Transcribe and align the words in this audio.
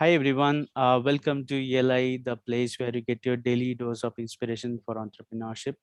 Hi 0.00 0.12
everyone, 0.12 0.66
uh, 0.74 0.98
welcome 1.04 1.44
to 1.44 1.56
ELI, 1.62 2.16
the 2.24 2.34
place 2.34 2.78
where 2.78 2.90
you 2.90 3.02
get 3.02 3.26
your 3.26 3.36
daily 3.36 3.74
dose 3.74 4.02
of 4.02 4.14
inspiration 4.16 4.80
for 4.86 4.94
entrepreneurship. 4.94 5.74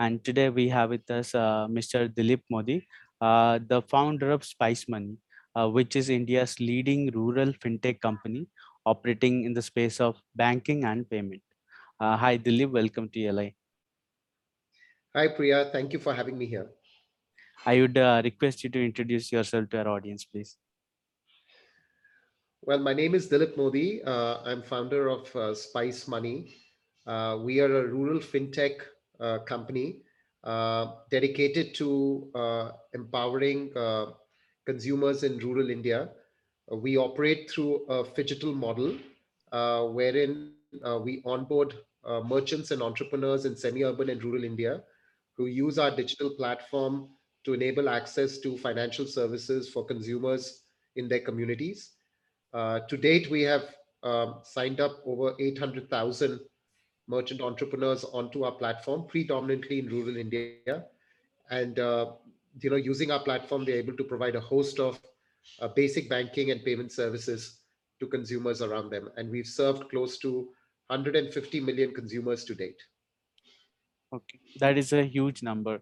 And 0.00 0.24
today 0.24 0.48
we 0.48 0.68
have 0.70 0.90
with 0.90 1.08
us 1.08 1.36
uh, 1.36 1.68
Mr. 1.70 2.12
Dilip 2.12 2.40
Modi, 2.50 2.84
uh, 3.20 3.60
the 3.64 3.80
founder 3.82 4.32
of 4.32 4.44
Spice 4.44 4.88
Money, 4.88 5.18
uh, 5.54 5.68
which 5.68 5.94
is 5.94 6.10
India's 6.10 6.58
leading 6.58 7.12
rural 7.12 7.52
fintech 7.52 8.00
company 8.00 8.48
operating 8.84 9.44
in 9.44 9.54
the 9.54 9.62
space 9.62 10.00
of 10.00 10.20
banking 10.34 10.82
and 10.82 11.08
payment. 11.08 11.42
Uh, 12.00 12.16
hi 12.16 12.38
Dilip, 12.38 12.72
welcome 12.72 13.08
to 13.10 13.24
ELI. 13.24 13.54
Hi 15.14 15.28
Priya, 15.28 15.70
thank 15.72 15.92
you 15.92 16.00
for 16.00 16.12
having 16.12 16.36
me 16.36 16.46
here. 16.46 16.66
I 17.64 17.82
would 17.82 17.96
uh, 17.96 18.20
request 18.24 18.64
you 18.64 18.70
to 18.70 18.84
introduce 18.84 19.30
yourself 19.30 19.70
to 19.70 19.78
our 19.78 19.88
audience, 19.90 20.24
please. 20.24 20.56
Well, 22.62 22.78
my 22.78 22.92
name 22.92 23.14
is 23.14 23.26
Dilip 23.26 23.56
Modi. 23.56 24.02
Uh, 24.04 24.42
I'm 24.44 24.62
founder 24.62 25.08
of 25.08 25.34
uh, 25.34 25.54
Spice 25.54 26.06
Money. 26.06 26.56
Uh, 27.06 27.38
we 27.40 27.58
are 27.60 27.74
a 27.74 27.86
rural 27.86 28.18
fintech 28.18 28.82
uh, 29.18 29.38
company 29.38 30.02
uh, 30.44 30.92
dedicated 31.10 31.74
to 31.76 32.30
uh, 32.34 32.72
empowering 32.92 33.72
consumers 34.66 35.22
in 35.22 35.38
rural 35.38 35.70
India. 35.70 36.10
we 36.70 36.98
operate 36.98 37.50
through 37.50 37.86
a 37.88 38.04
digital 38.14 38.52
model 38.52 38.94
wherein 39.94 40.52
we 41.02 41.22
onboard 41.24 41.74
merchants 42.26 42.72
and 42.72 42.82
entrepreneurs 42.82 43.46
in 43.46 43.56
semi-urban 43.56 44.10
and 44.10 44.22
rural 44.22 44.44
India 44.44 44.82
who 45.36 45.46
use 45.46 45.78
our 45.78 45.90
digital 45.90 46.28
platform 46.28 47.08
to 47.44 47.54
enable 47.54 47.88
access 47.88 48.36
to 48.38 48.58
financial 48.58 49.06
services 49.06 49.70
for 49.70 49.86
consumers 49.86 50.64
in 50.96 51.08
their 51.08 51.20
communities. 51.20 51.99
Uh, 52.52 52.80
to 52.80 52.96
date, 52.96 53.30
we 53.30 53.42
have 53.42 53.74
um, 54.02 54.40
signed 54.42 54.80
up 54.80 55.00
over 55.06 55.34
800,000 55.38 56.40
merchant 57.06 57.40
entrepreneurs 57.40 58.04
onto 58.04 58.44
our 58.44 58.52
platform, 58.52 59.06
predominantly 59.08 59.80
in 59.80 59.86
rural 59.86 60.16
India. 60.16 60.84
And 61.50 61.78
uh, 61.78 62.12
you 62.60 62.70
know, 62.70 62.76
using 62.76 63.10
our 63.10 63.22
platform, 63.22 63.64
they're 63.64 63.76
able 63.76 63.96
to 63.96 64.04
provide 64.04 64.36
a 64.36 64.40
host 64.40 64.80
of 64.80 65.00
uh, 65.60 65.68
basic 65.68 66.08
banking 66.08 66.50
and 66.50 66.64
payment 66.64 66.92
services 66.92 67.60
to 68.00 68.06
consumers 68.06 68.62
around 68.62 68.90
them. 68.90 69.08
And 69.16 69.30
we've 69.30 69.46
served 69.46 69.88
close 69.90 70.18
to 70.18 70.48
150 70.88 71.60
million 71.60 71.94
consumers 71.94 72.44
to 72.44 72.54
date. 72.54 72.80
Okay, 74.12 74.40
that 74.58 74.76
is 74.76 74.92
a 74.92 75.04
huge 75.04 75.42
number. 75.42 75.80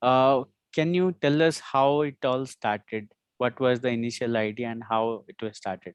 Uh, 0.00 0.44
can 0.72 0.94
you 0.94 1.12
tell 1.20 1.42
us 1.42 1.58
how 1.58 2.02
it 2.02 2.24
all 2.24 2.46
started? 2.46 3.08
What 3.38 3.58
was 3.58 3.80
the 3.80 3.88
initial 3.88 4.36
idea 4.36 4.68
and 4.68 4.82
how 4.88 5.24
it 5.26 5.36
was 5.42 5.56
started? 5.56 5.94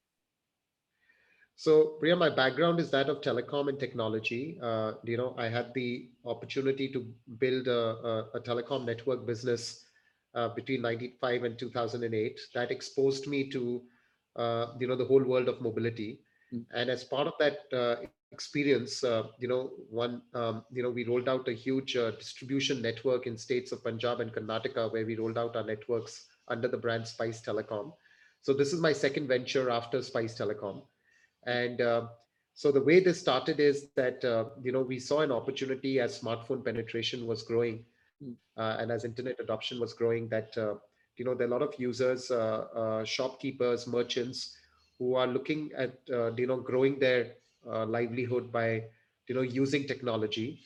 So, 1.59 1.97
Priya, 1.99 2.15
my 2.15 2.29
background 2.29 2.79
is 2.79 2.89
that 2.91 3.09
of 3.09 3.19
telecom 3.19 3.67
and 3.67 3.77
technology. 3.77 4.57
Uh, 4.63 4.93
you 5.03 5.17
know, 5.17 5.35
I 5.37 5.49
had 5.49 5.73
the 5.73 6.07
opportunity 6.23 6.87
to 6.93 7.05
build 7.37 7.67
a, 7.67 7.81
a, 8.11 8.27
a 8.35 8.39
telecom 8.39 8.85
network 8.85 9.25
business 9.27 9.83
uh, 10.35 10.47
between 10.47 10.81
95 10.81 11.43
and 11.43 11.59
2008. 11.59 12.39
That 12.55 12.71
exposed 12.71 13.27
me 13.27 13.49
to, 13.49 13.81
uh, 14.37 14.67
you 14.79 14.87
know, 14.87 14.95
the 14.95 15.03
whole 15.03 15.21
world 15.21 15.49
of 15.49 15.59
mobility. 15.59 16.21
Mm. 16.53 16.63
And 16.73 16.89
as 16.89 17.03
part 17.03 17.27
of 17.27 17.33
that 17.39 17.57
uh, 17.73 18.05
experience, 18.31 19.03
uh, 19.03 19.23
you 19.37 19.49
know, 19.49 19.71
one, 19.89 20.21
um, 20.33 20.63
you 20.71 20.81
know, 20.81 20.89
we 20.89 21.03
rolled 21.03 21.27
out 21.27 21.49
a 21.49 21.53
huge 21.53 21.97
uh, 21.97 22.11
distribution 22.11 22.81
network 22.81 23.27
in 23.27 23.37
states 23.37 23.73
of 23.73 23.83
Punjab 23.83 24.21
and 24.21 24.31
Karnataka, 24.31 24.93
where 24.93 25.05
we 25.05 25.17
rolled 25.17 25.37
out 25.37 25.57
our 25.57 25.65
networks 25.65 26.27
under 26.47 26.69
the 26.69 26.77
brand 26.77 27.05
Spice 27.05 27.41
Telecom. 27.41 27.91
So 28.43 28.53
this 28.53 28.71
is 28.71 28.79
my 28.79 28.93
second 28.93 29.27
venture 29.27 29.69
after 29.69 30.01
Spice 30.01 30.39
Telecom. 30.39 30.83
And 31.45 31.81
uh, 31.81 32.07
so 32.53 32.71
the 32.71 32.81
way 32.81 32.99
this 32.99 33.19
started 33.19 33.59
is 33.59 33.89
that, 33.95 34.23
uh, 34.25 34.45
you 34.61 34.71
know, 34.71 34.81
we 34.81 34.99
saw 34.99 35.21
an 35.21 35.31
opportunity 35.31 35.99
as 35.99 36.19
smartphone 36.19 36.63
penetration 36.63 37.25
was 37.25 37.43
growing 37.43 37.85
uh, 38.57 38.77
and 38.79 38.91
as 38.91 39.05
internet 39.05 39.39
adoption 39.39 39.79
was 39.79 39.93
growing 39.93 40.27
that, 40.29 40.57
uh, 40.57 40.75
you 41.15 41.25
know, 41.25 41.33
there 41.33 41.47
are 41.47 41.51
a 41.51 41.53
lot 41.53 41.61
of 41.61 41.73
users, 41.79 42.31
uh, 42.31 42.65
uh, 42.75 43.05
shopkeepers, 43.05 43.87
merchants 43.87 44.57
who 44.97 45.15
are 45.15 45.27
looking 45.27 45.71
at, 45.77 45.97
you 46.07 46.47
know, 46.47 46.57
growing 46.57 46.99
their 46.99 47.35
livelihood 47.65 48.51
by, 48.51 48.83
you 49.27 49.35
know, 49.35 49.41
using 49.41 49.87
technology. 49.87 50.59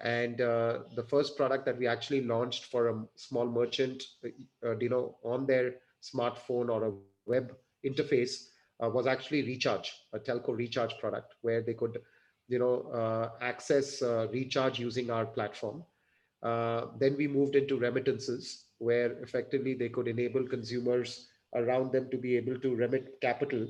And 0.00 0.38
the 0.38 1.06
first 1.08 1.36
product 1.36 1.64
that 1.66 1.78
we 1.78 1.86
actually 1.86 2.22
launched 2.22 2.64
for 2.64 2.88
a 2.88 3.04
small 3.14 3.46
merchant, 3.46 4.02
you 4.24 4.88
know, 4.88 5.16
on 5.24 5.46
their 5.46 5.76
smartphone 6.02 6.68
or 6.68 6.84
a 6.84 6.92
web 7.26 7.54
interface 7.84 8.48
uh, 8.82 8.88
was 8.88 9.06
actually 9.06 9.42
recharge, 9.42 9.92
a 10.12 10.18
telco 10.18 10.56
recharge 10.56 10.98
product 10.98 11.34
where 11.42 11.62
they 11.62 11.74
could, 11.74 12.00
you 12.48 12.58
know, 12.58 12.82
uh, 12.92 13.30
access 13.40 14.02
uh, 14.02 14.26
recharge 14.32 14.78
using 14.78 15.10
our 15.10 15.26
platform. 15.26 15.82
Uh, 16.42 16.86
then 16.98 17.16
we 17.16 17.26
moved 17.26 17.56
into 17.56 17.76
remittances, 17.76 18.64
where 18.78 19.12
effectively 19.22 19.74
they 19.74 19.88
could 19.88 20.06
enable 20.06 20.46
consumers 20.46 21.28
around 21.54 21.92
them 21.92 22.10
to 22.10 22.16
be 22.16 22.36
able 22.36 22.58
to 22.60 22.74
remit 22.74 23.20
capital. 23.20 23.66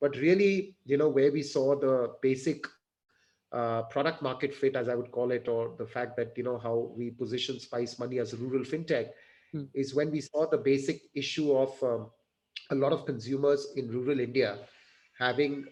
But 0.00 0.16
really, 0.16 0.76
you 0.84 0.96
know, 0.96 1.08
where 1.08 1.32
we 1.32 1.42
saw 1.42 1.78
the 1.78 2.14
basic 2.22 2.66
uh, 3.52 3.82
product 3.82 4.22
market 4.22 4.54
fit, 4.54 4.76
as 4.76 4.88
I 4.88 4.94
would 4.94 5.10
call 5.10 5.30
it, 5.32 5.48
or 5.48 5.74
the 5.78 5.86
fact 5.86 6.16
that 6.16 6.32
you 6.36 6.44
know 6.44 6.58
how 6.58 6.92
we 6.96 7.10
position 7.10 7.58
Spice 7.58 7.98
Money 7.98 8.18
as 8.18 8.32
a 8.32 8.36
rural 8.36 8.64
fintech, 8.64 9.08
hmm. 9.52 9.64
is 9.74 9.94
when 9.94 10.10
we 10.10 10.20
saw 10.20 10.48
the 10.48 10.58
basic 10.58 11.02
issue 11.14 11.56
of 11.56 11.82
um, 11.82 12.10
a 12.70 12.74
lot 12.74 12.92
of 12.92 13.06
consumers 13.06 13.68
in 13.76 13.88
rural 13.88 14.20
India 14.20 14.58
having 15.18 15.66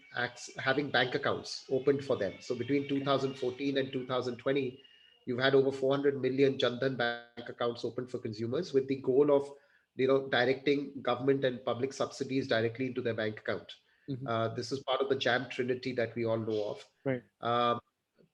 having 0.59 0.91
bank 0.91 1.15
accounts 1.15 1.65
opened 1.71 2.05
for 2.05 2.17
them. 2.17 2.35
So 2.41 2.55
between 2.55 2.89
2014 2.89 3.79
and 3.79 3.93
2020, 3.93 4.81
you've 5.27 5.41
had 5.41 5.55
over 5.55 5.73
400 5.73 6.21
million 6.21 6.59
Jandhan 6.59 6.97
bank 6.97 7.49
accounts 7.49 7.85
opened 7.85 8.11
for 8.11 8.19
consumers 8.19 8.73
with 8.73 8.87
the 8.89 8.97
goal 8.97 9.35
of 9.35 9.51
you 9.97 10.07
know 10.07 10.29
directing 10.29 10.93
government 11.03 11.45
and 11.45 11.65
public 11.65 11.93
subsidies 11.93 12.47
directly 12.47 12.87
into 12.87 13.01
their 13.01 13.15
bank 13.15 13.41
account. 13.41 13.73
Mm-hmm. 14.11 14.27
Uh, 14.27 14.49
this 14.49 14.73
is 14.73 14.81
part 14.81 15.01
of 15.01 15.09
the 15.09 15.17
Jam 15.17 15.47
Trinity 15.51 15.93
that 15.95 16.15
we 16.15 16.25
all 16.25 16.39
know 16.39 16.65
of. 16.71 16.85
Right. 17.05 17.23
Um, 17.41 17.81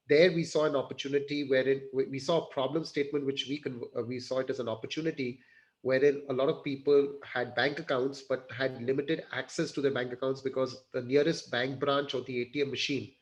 there 0.08 0.32
we 0.32 0.44
saw 0.44 0.64
an 0.66 0.76
opportunity 0.76 1.44
wherein 1.48 1.80
we 1.94 2.18
saw 2.18 2.42
a 2.42 2.52
problem 2.52 2.84
statement 2.84 3.24
which 3.24 3.46
we 3.48 3.58
can 3.58 3.80
uh, 3.96 4.02
we 4.02 4.20
saw 4.20 4.40
it 4.40 4.50
as 4.50 4.60
an 4.60 4.68
opportunity 4.68 5.40
wherein 5.84 6.22
a 6.30 6.32
lot 6.32 6.48
of 6.48 6.64
people 6.64 7.08
had 7.22 7.54
bank 7.54 7.78
accounts 7.78 8.22
but 8.22 8.48
had 8.50 8.82
limited 8.82 9.22
access 9.32 9.70
to 9.70 9.82
their 9.82 9.92
bank 9.92 10.12
accounts 10.14 10.40
because 10.40 10.84
the 10.94 11.02
nearest 11.02 11.50
bank 11.50 11.78
branch 11.78 12.14
or 12.14 12.22
the 12.22 12.36
ATM 12.44 12.70
machine 12.70 13.12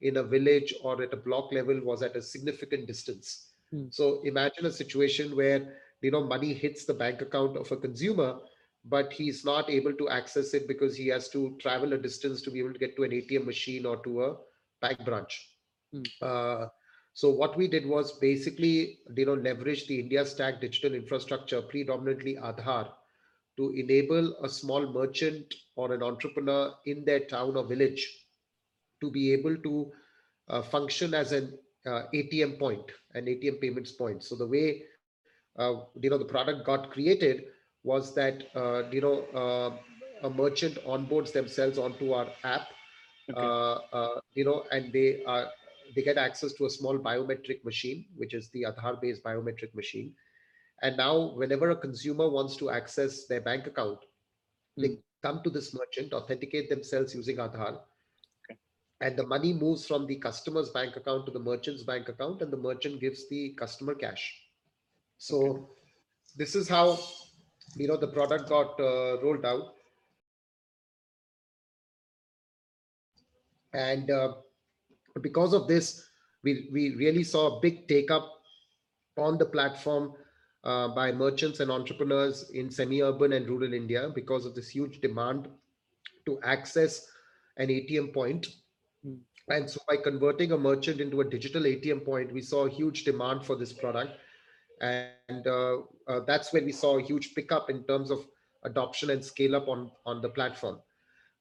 in 0.00 0.16
a 0.16 0.22
village 0.22 0.72
or 0.82 1.02
at 1.02 1.12
a 1.12 1.16
block 1.16 1.52
level 1.52 1.78
was 1.84 2.02
at 2.02 2.16
a 2.16 2.22
significant 2.22 2.86
distance. 2.86 3.52
Hmm. 3.70 3.88
So 3.90 4.22
imagine 4.24 4.64
a 4.64 4.72
situation 4.72 5.36
where 5.36 5.76
you 6.00 6.10
know 6.10 6.24
money 6.24 6.54
hits 6.54 6.86
the 6.86 6.94
bank 6.94 7.20
account 7.20 7.58
of 7.58 7.70
a 7.70 7.76
consumer, 7.76 8.38
but 8.86 9.12
he's 9.12 9.44
not 9.44 9.68
able 9.68 9.92
to 9.92 10.08
access 10.08 10.54
it 10.54 10.66
because 10.66 10.96
he 10.96 11.08
has 11.08 11.28
to 11.30 11.58
travel 11.60 11.92
a 11.92 11.98
distance 11.98 12.40
to 12.42 12.50
be 12.50 12.60
able 12.60 12.72
to 12.72 12.78
get 12.78 12.96
to 12.96 13.04
an 13.04 13.10
ATM 13.10 13.44
machine 13.44 13.84
or 13.84 13.98
to 13.98 14.24
a 14.24 14.36
bank 14.80 15.04
branch. 15.04 15.46
Hmm. 15.92 16.02
Uh, 16.22 16.66
so 17.18 17.30
what 17.30 17.56
we 17.56 17.66
did 17.66 17.84
was 17.84 18.12
basically, 18.12 19.00
you 19.16 19.26
know, 19.26 19.34
leverage 19.34 19.88
the 19.88 19.98
India 19.98 20.24
Stack 20.24 20.60
digital 20.60 20.94
infrastructure, 20.94 21.60
predominantly 21.60 22.36
Aadhaar, 22.36 22.90
to 23.56 23.70
enable 23.70 24.36
a 24.44 24.48
small 24.48 24.86
merchant 24.92 25.52
or 25.74 25.92
an 25.92 26.00
entrepreneur 26.00 26.74
in 26.86 27.04
their 27.04 27.18
town 27.18 27.56
or 27.56 27.64
village 27.64 28.08
to 29.00 29.10
be 29.10 29.32
able 29.32 29.56
to 29.56 29.90
uh, 30.48 30.62
function 30.62 31.12
as 31.12 31.32
an 31.32 31.58
uh, 31.86 32.02
ATM 32.14 32.56
point, 32.56 32.84
an 33.14 33.24
ATM 33.26 33.60
payments 33.60 33.90
point. 33.90 34.22
So 34.22 34.36
the 34.36 34.46
way, 34.46 34.84
uh, 35.58 35.74
you 36.00 36.10
know, 36.10 36.18
the 36.18 36.24
product 36.24 36.64
got 36.64 36.92
created 36.92 37.46
was 37.82 38.14
that, 38.14 38.44
uh, 38.54 38.84
you 38.92 39.00
know, 39.00 39.24
uh, 39.34 39.76
a 40.24 40.30
merchant 40.30 40.78
onboards 40.86 41.32
themselves 41.32 41.78
onto 41.78 42.12
our 42.12 42.28
app, 42.44 42.68
okay. 43.28 43.40
Uh, 43.92 44.20
you 44.34 44.44
know, 44.44 44.66
and 44.70 44.92
they 44.92 45.24
are 45.26 45.48
they 45.94 46.02
get 46.02 46.18
access 46.18 46.52
to 46.54 46.66
a 46.66 46.70
small 46.70 46.98
biometric 46.98 47.64
machine, 47.64 48.06
which 48.16 48.34
is 48.34 48.50
the 48.50 48.62
Aadhaar 48.62 49.00
based 49.00 49.22
biometric 49.22 49.74
machine. 49.74 50.14
And 50.82 50.96
now, 50.96 51.32
whenever 51.34 51.70
a 51.70 51.76
consumer 51.76 52.28
wants 52.28 52.56
to 52.56 52.70
access 52.70 53.26
their 53.26 53.40
bank 53.40 53.66
account, 53.66 53.98
mm. 54.78 54.82
they 54.82 54.98
come 55.22 55.42
to 55.42 55.50
this 55.50 55.74
merchant, 55.74 56.12
authenticate 56.12 56.68
themselves 56.68 57.14
using 57.14 57.36
Aadhaar, 57.36 57.80
okay. 58.44 58.58
and 59.00 59.16
the 59.16 59.26
money 59.26 59.52
moves 59.52 59.86
from 59.86 60.06
the 60.06 60.16
customer's 60.16 60.70
bank 60.70 60.96
account 60.96 61.26
to 61.26 61.32
the 61.32 61.40
merchant's 61.40 61.82
bank 61.82 62.08
account, 62.08 62.42
and 62.42 62.52
the 62.52 62.56
merchant 62.56 63.00
gives 63.00 63.28
the 63.28 63.54
customer 63.58 63.94
cash. 63.94 64.32
So, 65.18 65.36
okay. 65.36 65.62
this 66.36 66.54
is 66.54 66.68
how 66.68 66.98
you 67.74 67.88
know 67.88 67.96
the 67.96 68.08
product 68.08 68.48
got 68.48 68.78
uh, 68.78 69.20
rolled 69.20 69.44
out. 69.44 69.74
And 73.74 74.10
uh, 74.10 74.34
because 75.18 75.52
of 75.52 75.68
this, 75.68 76.08
we, 76.42 76.68
we 76.72 76.94
really 76.96 77.24
saw 77.24 77.56
a 77.56 77.60
big 77.60 77.88
take 77.88 78.10
up 78.10 78.40
on 79.16 79.38
the 79.38 79.46
platform 79.46 80.12
uh, 80.64 80.88
by 80.88 81.12
merchants 81.12 81.60
and 81.60 81.70
entrepreneurs 81.70 82.50
in 82.50 82.70
semi-urban 82.70 83.32
and 83.32 83.48
rural 83.48 83.72
India 83.72 84.10
because 84.14 84.46
of 84.46 84.54
this 84.54 84.68
huge 84.68 85.00
demand 85.00 85.48
to 86.26 86.38
access 86.42 87.06
an 87.56 87.68
ATM 87.68 88.12
point. 88.12 88.46
Mm. 89.06 89.18
And 89.48 89.68
so 89.68 89.80
by 89.88 89.96
converting 89.96 90.52
a 90.52 90.58
merchant 90.58 91.00
into 91.00 91.20
a 91.20 91.24
digital 91.24 91.62
ATM 91.62 92.04
point, 92.04 92.32
we 92.32 92.42
saw 92.42 92.66
a 92.66 92.70
huge 92.70 93.04
demand 93.04 93.44
for 93.44 93.56
this 93.56 93.72
product. 93.72 94.12
And 94.80 95.46
uh, 95.46 95.78
uh, 96.06 96.20
that's 96.26 96.52
when 96.52 96.64
we 96.64 96.72
saw 96.72 96.98
a 96.98 97.02
huge 97.02 97.34
pickup 97.34 97.70
in 97.70 97.82
terms 97.84 98.10
of 98.10 98.26
adoption 98.64 99.10
and 99.10 99.24
scale 99.24 99.56
up 99.56 99.68
on, 99.68 99.90
on 100.06 100.20
the 100.20 100.28
platform. 100.28 100.78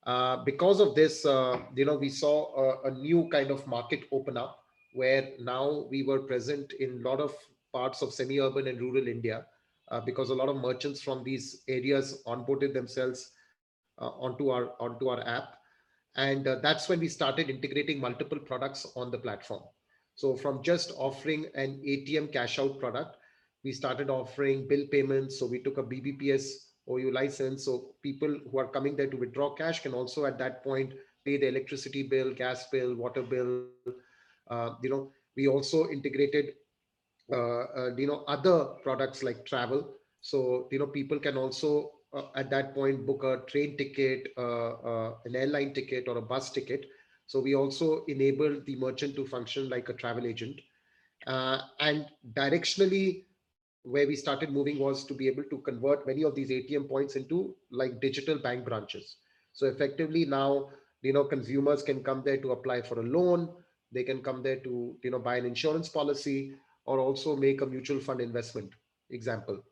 Uh, 0.07 0.37
because 0.45 0.79
of 0.79 0.95
this, 0.95 1.25
uh, 1.25 1.59
you 1.75 1.83
know, 1.83 1.95
we 1.95 2.07
saw 2.07 2.55
a, 2.55 2.87
a, 2.87 2.91
new 2.91 3.27
kind 3.29 3.51
of 3.51 3.67
market 3.67 4.05
open 4.13 4.37
up 4.37 4.63
where 4.93 5.31
now 5.41 5.85
we 5.91 6.01
were 6.01 6.19
present 6.19 6.71
in 6.79 7.01
a 7.01 7.09
lot 7.09 7.19
of 7.19 7.35
parts 7.73 8.01
of 8.01 8.13
semi-urban 8.13 8.67
and 8.67 8.79
rural 8.79 9.05
India 9.05 9.45
uh, 9.91 9.99
because 9.99 10.29
a 10.29 10.33
lot 10.33 10.47
of 10.47 10.55
merchants 10.55 11.01
from 11.01 11.25
these 11.25 11.63
areas 11.67 12.23
onboarded 12.25 12.73
themselves 12.73 13.31
uh, 13.99 14.11
onto 14.11 14.49
our 14.49 14.71
onto 14.79 15.09
our 15.09 15.27
app, 15.27 15.57
and 16.15 16.47
uh, 16.47 16.55
that's 16.61 16.87
when 16.87 16.99
we 16.99 17.09
started 17.09 17.49
integrating 17.49 17.99
multiple 17.99 18.39
products 18.39 18.87
on 18.95 19.11
the 19.11 19.17
platform. 19.17 19.61
So 20.15 20.37
from 20.37 20.63
just 20.63 20.93
offering 20.97 21.47
an 21.55 21.81
ATM 21.85 22.31
cash 22.31 22.59
out 22.59 22.79
product, 22.79 23.17
we 23.65 23.73
started 23.73 24.09
offering 24.09 24.67
bill 24.69 24.85
payments. 24.89 25.37
So 25.37 25.45
we 25.45 25.59
took 25.59 25.77
a 25.77 25.83
BBPS 25.83 26.66
OU 26.87 27.11
license. 27.11 27.65
So 27.65 27.95
people 28.01 28.39
who 28.51 28.59
are 28.59 28.67
coming 28.67 28.95
there 28.95 29.07
to 29.07 29.17
withdraw 29.17 29.53
cash 29.55 29.81
can 29.83 29.93
also 29.93 30.25
at 30.25 30.37
that 30.39 30.63
point 30.63 30.93
pay 31.25 31.37
the 31.37 31.47
electricity 31.47 32.03
bill, 32.03 32.33
gas 32.33 32.67
bill, 32.71 32.95
water 32.95 33.23
bill. 33.23 33.59
Uh, 34.15 34.43
you 34.47 34.59
know, 34.59 34.77
we 35.05 35.15
also 35.47 35.59
integrated, 35.89 36.27
uh, 37.31 37.35
uh, 37.61 37.95
you 37.95 38.07
know, 38.07 38.23
other 38.27 38.65
products 38.83 39.23
like 39.23 39.45
travel. 39.45 39.93
So, 40.21 40.67
you 40.71 40.79
know, 40.79 40.87
people 40.87 41.19
can 41.19 41.37
also 41.37 41.91
uh, 42.13 42.23
at 42.35 42.49
that 42.51 42.73
point 42.73 43.05
book 43.05 43.23
a 43.23 43.41
train 43.49 43.77
ticket, 43.77 44.27
uh, 44.37 44.71
uh, 44.91 45.15
an 45.25 45.35
airline 45.35 45.73
ticket 45.73 46.07
or 46.07 46.17
a 46.17 46.21
bus 46.21 46.51
ticket. 46.51 46.85
So 47.27 47.39
we 47.41 47.55
also 47.55 48.05
enabled 48.07 48.65
the 48.65 48.75
merchant 48.77 49.15
to 49.15 49.25
function 49.25 49.69
like 49.69 49.89
a 49.89 49.93
travel 49.93 50.25
agent. 50.25 50.59
and 51.27 52.05
directionally, 52.33 53.26
where 53.87 54.05
we 54.05 54.15
started 54.15 54.51
moving 54.51 54.79
was 54.79 55.05
to 55.05 55.13
be 55.13 55.27
able 55.27 55.43
to 55.43 55.57
convert 55.59 56.05
many 56.05 56.23
of 56.23 56.35
these 56.35 56.49
ATM 56.49 56.89
points 56.89 57.15
into 57.15 57.55
like 57.71 58.01
digital 58.01 58.37
bank 58.37 58.65
branches. 58.65 59.15
So 59.53 59.65
effectively 59.65 60.25
now, 60.25 60.69
you 61.01 61.13
know, 61.13 61.23
consumers 61.23 61.83
can 61.83 62.03
come 62.03 62.21
there 62.25 62.37
to 62.37 62.51
apply 62.51 62.81
for 62.81 62.99
a 62.99 63.03
loan. 63.03 63.49
They 63.93 64.03
can 64.03 64.21
come 64.21 64.43
there 64.43 64.57
to, 64.57 64.95
you 65.01 65.11
know, 65.11 65.19
buy 65.19 65.37
an 65.37 65.45
insurance 65.45 65.87
policy 65.87 66.53
or 66.85 66.99
also 66.99 67.35
make 67.37 67.61
a 67.61 67.65
mutual 67.65 68.01
fund 68.01 68.19
investment 68.19 68.71
example. 69.09 69.63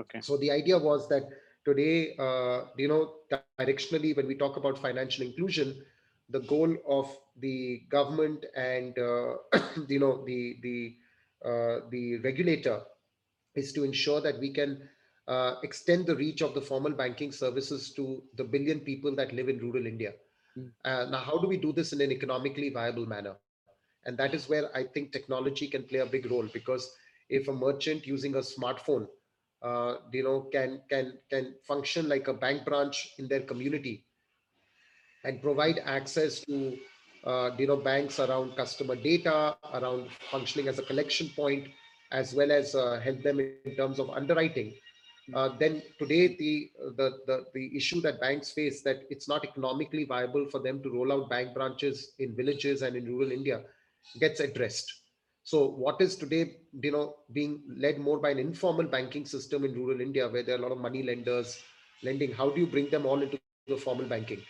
Okay. 0.00 0.20
So 0.20 0.36
the 0.36 0.50
idea 0.50 0.76
was 0.76 1.08
that 1.08 1.28
today, 1.64 2.16
uh, 2.18 2.62
you 2.76 2.88
know, 2.88 3.14
directionally, 3.60 4.16
when 4.16 4.26
we 4.26 4.34
talk 4.34 4.56
about 4.56 4.78
financial 4.78 5.24
inclusion, 5.24 5.80
the 6.28 6.40
goal 6.40 6.74
of 6.88 7.16
the 7.38 7.82
government 7.88 8.46
and, 8.56 8.98
uh, 8.98 9.34
you 9.88 10.00
know, 10.00 10.24
the, 10.26 10.56
the, 10.62 10.96
uh, 11.44 11.86
the 11.90 12.16
regulator 12.18 12.80
is 13.54 13.72
to 13.72 13.84
ensure 13.84 14.20
that 14.20 14.38
we 14.38 14.52
can 14.52 14.88
uh, 15.28 15.54
extend 15.62 16.06
the 16.06 16.16
reach 16.16 16.42
of 16.42 16.54
the 16.54 16.60
formal 16.60 16.92
banking 16.92 17.32
services 17.32 17.92
to 17.94 18.22
the 18.36 18.44
billion 18.44 18.80
people 18.80 19.14
that 19.14 19.32
live 19.32 19.48
in 19.48 19.58
rural 19.58 19.86
India. 19.86 20.12
Mm. 20.58 20.72
Uh, 20.84 21.10
now, 21.10 21.18
how 21.18 21.38
do 21.38 21.46
we 21.46 21.56
do 21.56 21.72
this 21.72 21.92
in 21.92 22.00
an 22.00 22.10
economically 22.10 22.70
viable 22.70 23.06
manner? 23.06 23.36
And 24.04 24.16
that 24.18 24.34
is 24.34 24.48
where 24.48 24.74
I 24.76 24.84
think 24.84 25.12
technology 25.12 25.68
can 25.68 25.84
play 25.84 26.00
a 26.00 26.06
big 26.06 26.30
role 26.30 26.48
because 26.52 26.90
if 27.28 27.48
a 27.48 27.52
merchant 27.52 28.06
using 28.06 28.34
a 28.34 28.38
smartphone, 28.38 29.06
uh, 29.62 29.96
you 30.12 30.24
know, 30.24 30.48
can 30.52 30.80
can 30.88 31.18
can 31.28 31.54
function 31.66 32.08
like 32.08 32.28
a 32.28 32.34
bank 32.34 32.64
branch 32.64 33.10
in 33.18 33.28
their 33.28 33.42
community 33.42 34.06
and 35.24 35.42
provide 35.42 35.80
access 35.84 36.40
to 36.40 36.78
uh, 37.24 37.50
you 37.58 37.66
know 37.66 37.76
banks 37.76 38.18
around 38.18 38.56
customer 38.56 38.96
data, 38.96 39.56
around 39.74 40.08
functioning 40.30 40.66
as 40.68 40.78
a 40.78 40.82
collection 40.82 41.28
point, 41.36 41.68
as 42.12 42.34
well 42.34 42.50
as 42.50 42.74
uh, 42.74 43.00
help 43.00 43.22
them 43.22 43.40
in 43.40 43.76
terms 43.76 43.98
of 43.98 44.10
underwriting, 44.10 44.74
hmm. 45.26 45.34
uh, 45.34 45.48
then 45.58 45.82
today 45.98 46.36
the, 46.36 46.70
the, 46.96 47.18
the, 47.26 47.44
the 47.54 47.76
issue 47.76 48.00
that 48.00 48.20
banks 48.20 48.50
face 48.50 48.82
that 48.82 49.02
it's 49.10 49.28
not 49.28 49.44
economically 49.44 50.04
viable 50.04 50.46
for 50.50 50.60
them 50.60 50.82
to 50.82 50.90
roll 50.90 51.12
out 51.12 51.30
bank 51.30 51.54
branches 51.54 52.12
in 52.18 52.34
villages 52.34 52.82
and 52.82 52.96
in 52.96 53.04
rural 53.06 53.32
India 53.32 53.62
gets 54.18 54.40
addressed. 54.40 54.92
So 55.42 55.66
what 55.68 56.00
is 56.00 56.16
today, 56.16 56.56
you 56.82 56.92
know, 56.92 57.16
being 57.32 57.62
led 57.76 57.98
more 57.98 58.18
by 58.18 58.30
an 58.30 58.38
informal 58.38 58.86
banking 58.86 59.24
system 59.24 59.64
in 59.64 59.74
rural 59.74 60.00
India 60.00 60.28
where 60.28 60.42
there 60.42 60.56
are 60.56 60.58
a 60.58 60.62
lot 60.62 60.72
of 60.72 60.78
money 60.78 61.02
lenders 61.02 61.62
lending, 62.02 62.32
how 62.32 62.50
do 62.50 62.60
you 62.60 62.66
bring 62.66 62.90
them 62.90 63.06
all 63.06 63.20
into 63.22 63.38
the 63.66 63.76
formal 63.76 64.06
banking? 64.06 64.42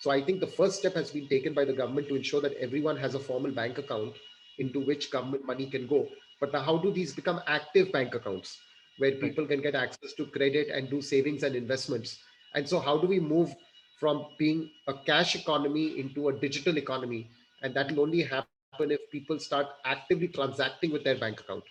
So 0.00 0.10
I 0.10 0.22
think 0.22 0.40
the 0.40 0.46
first 0.46 0.78
step 0.78 0.94
has 0.94 1.10
been 1.10 1.28
taken 1.28 1.54
by 1.54 1.64
the 1.64 1.72
government 1.72 2.08
to 2.08 2.16
ensure 2.16 2.40
that 2.42 2.56
everyone 2.58 2.96
has 2.98 3.14
a 3.14 3.18
formal 3.18 3.50
bank 3.50 3.78
account 3.78 4.14
into 4.58 4.80
which 4.80 5.10
government 5.10 5.44
money 5.46 5.66
can 5.66 5.86
go. 5.86 6.08
But 6.40 6.52
now 6.52 6.60
how 6.60 6.78
do 6.78 6.92
these 6.92 7.14
become 7.14 7.40
active 7.46 7.92
bank 7.92 8.14
accounts 8.14 8.58
where 8.98 9.12
people 9.12 9.46
can 9.46 9.62
get 9.62 9.74
access 9.74 10.12
to 10.14 10.26
credit 10.26 10.68
and 10.68 10.90
do 10.90 11.00
savings 11.00 11.42
and 11.42 11.54
investments? 11.54 12.18
And 12.54 12.68
so 12.68 12.78
how 12.78 12.98
do 12.98 13.06
we 13.06 13.20
move 13.20 13.54
from 13.98 14.26
being 14.38 14.70
a 14.86 14.94
cash 14.94 15.34
economy 15.34 15.98
into 15.98 16.28
a 16.28 16.38
digital 16.38 16.76
economy? 16.76 17.30
And 17.62 17.74
that 17.74 17.90
will 17.92 18.00
only 18.00 18.22
happen 18.22 18.46
if 18.78 19.00
people 19.10 19.38
start 19.38 19.66
actively 19.84 20.28
transacting 20.28 20.92
with 20.92 21.04
their 21.04 21.16
bank 21.16 21.40
account. 21.40 21.64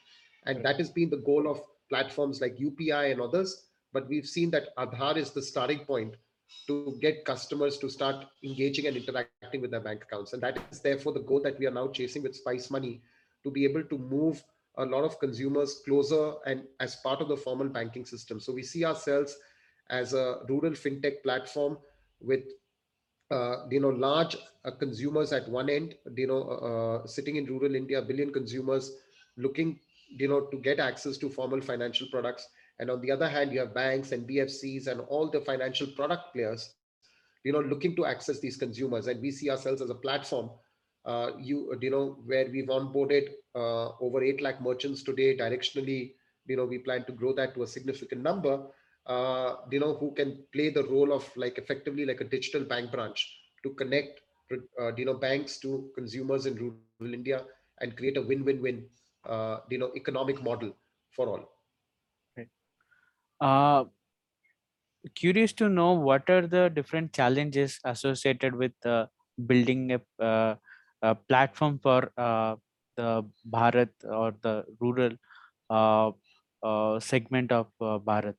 And 0.45 0.63
that 0.65 0.77
has 0.77 0.89
been 0.89 1.09
the 1.09 1.17
goal 1.17 1.49
of 1.49 1.61
platforms 1.89 2.41
like 2.41 2.57
UPI 2.57 3.11
and 3.11 3.21
others. 3.21 3.65
But 3.93 4.09
we've 4.09 4.25
seen 4.25 4.49
that 4.51 4.75
Aadhaar 4.77 5.15
is 5.17 5.31
the 5.31 5.41
starting 5.41 5.79
point 5.79 6.15
to 6.67 6.97
get 7.01 7.25
customers 7.25 7.77
to 7.79 7.89
start 7.89 8.25
engaging 8.43 8.87
and 8.87 8.97
interacting 8.97 9.61
with 9.61 9.71
their 9.71 9.79
bank 9.79 10.03
accounts. 10.03 10.33
And 10.33 10.41
that 10.41 10.59
is 10.71 10.79
therefore 10.79 11.13
the 11.13 11.21
goal 11.21 11.41
that 11.41 11.59
we 11.59 11.67
are 11.67 11.71
now 11.71 11.87
chasing 11.87 12.23
with 12.23 12.35
Spice 12.35 12.69
Money 12.71 13.01
to 13.43 13.51
be 13.51 13.63
able 13.63 13.83
to 13.83 13.97
move 13.97 14.43
a 14.77 14.85
lot 14.85 15.03
of 15.03 15.19
consumers 15.19 15.81
closer 15.85 16.33
and 16.45 16.63
as 16.79 16.95
part 16.97 17.21
of 17.21 17.27
the 17.27 17.37
formal 17.37 17.69
banking 17.69 18.05
system. 18.05 18.39
So 18.39 18.53
we 18.53 18.63
see 18.63 18.85
ourselves 18.85 19.37
as 19.89 20.13
a 20.13 20.39
rural 20.49 20.71
fintech 20.71 21.23
platform 21.23 21.77
with 22.19 22.43
uh, 23.31 23.67
you 23.69 23.79
know 23.79 23.89
large 23.89 24.35
uh, 24.65 24.71
consumers 24.71 25.33
at 25.33 25.47
one 25.49 25.69
end, 25.69 25.95
you 26.15 26.27
know 26.27 26.43
uh, 26.43 27.07
sitting 27.07 27.37
in 27.37 27.45
rural 27.45 27.75
India, 27.75 28.01
billion 28.01 28.31
consumers 28.31 28.91
looking 29.37 29.79
you 30.09 30.27
know 30.27 30.41
to 30.41 30.57
get 30.57 30.79
access 30.79 31.17
to 31.17 31.29
formal 31.29 31.61
financial 31.61 32.07
products, 32.11 32.47
and 32.79 32.89
on 32.89 33.01
the 33.01 33.11
other 33.11 33.27
hand, 33.27 33.51
you 33.51 33.59
have 33.59 33.73
banks 33.73 34.11
and 34.11 34.27
BFCs 34.27 34.87
and 34.87 35.01
all 35.01 35.29
the 35.29 35.41
financial 35.41 35.87
product 35.87 36.33
players, 36.33 36.75
you 37.43 37.51
know 37.51 37.61
looking 37.61 37.95
to 37.95 38.05
access 38.05 38.39
these 38.39 38.57
consumers, 38.57 39.07
and 39.07 39.21
we 39.21 39.31
see 39.31 39.49
ourselves 39.49 39.81
as 39.81 39.89
a 39.89 39.95
platform 39.95 40.49
uh, 41.05 41.31
you 41.39 41.75
you 41.81 41.89
know 41.89 42.17
where 42.25 42.49
we've 42.49 42.67
onboarded 42.67 43.29
uh, 43.55 43.89
over 44.01 44.23
8 44.23 44.41
lakh 44.41 44.61
merchants 44.61 45.03
today 45.03 45.37
directionally 45.37 46.13
you 46.47 46.55
know 46.57 46.65
we 46.65 46.79
plan 46.79 47.05
to 47.05 47.11
grow 47.11 47.33
that 47.33 47.53
to 47.55 47.63
a 47.63 47.67
significant 47.67 48.21
number. 48.21 48.67
Uh, 49.05 49.57
you 49.71 49.79
know 49.79 49.93
who 49.95 50.11
can 50.13 50.43
play 50.51 50.69
the 50.69 50.83
role 50.83 51.13
of 51.13 51.29
like 51.35 51.57
effectively 51.59 52.05
like 52.05 52.21
a 52.21 52.23
digital 52.23 52.63
bank 52.63 52.91
branch 52.91 53.39
to 53.63 53.69
connect 53.71 54.21
uh, 54.81 54.93
you 54.95 55.05
know 55.05 55.13
banks 55.13 55.59
to 55.59 55.89
consumers 55.95 56.47
in 56.47 56.55
rural 56.55 56.81
india 56.85 57.09
and 57.53 57.63
create 57.67 57.87
a 57.89 57.93
win-win-win 58.21 58.55
uh, 59.01 59.31
you 59.41 59.53
know 59.53 59.91
economic 59.95 60.23
model 60.25 60.53
for 61.11 61.27
all. 61.29 61.43
Uh 63.39 63.85
curious 65.15 65.53
to 65.53 65.69
know 65.69 65.93
what 65.93 66.29
are 66.29 66.47
the 66.47 66.69
different 66.69 67.13
challenges 67.13 67.79
associated 67.83 68.55
with 68.55 68.73
building 69.45 69.91
a 70.19 70.57
a 71.01 71.15
platform 71.15 71.79
for 71.79 72.11
uh, 72.17 72.55
the 72.95 73.25
Bharat 73.49 73.89
or 74.03 74.33
the 74.41 74.65
rural 74.79 75.11
uh, 75.69 76.11
uh, 76.63 76.99
segment 76.99 77.51
of 77.51 77.67
Bharat? 77.79 78.35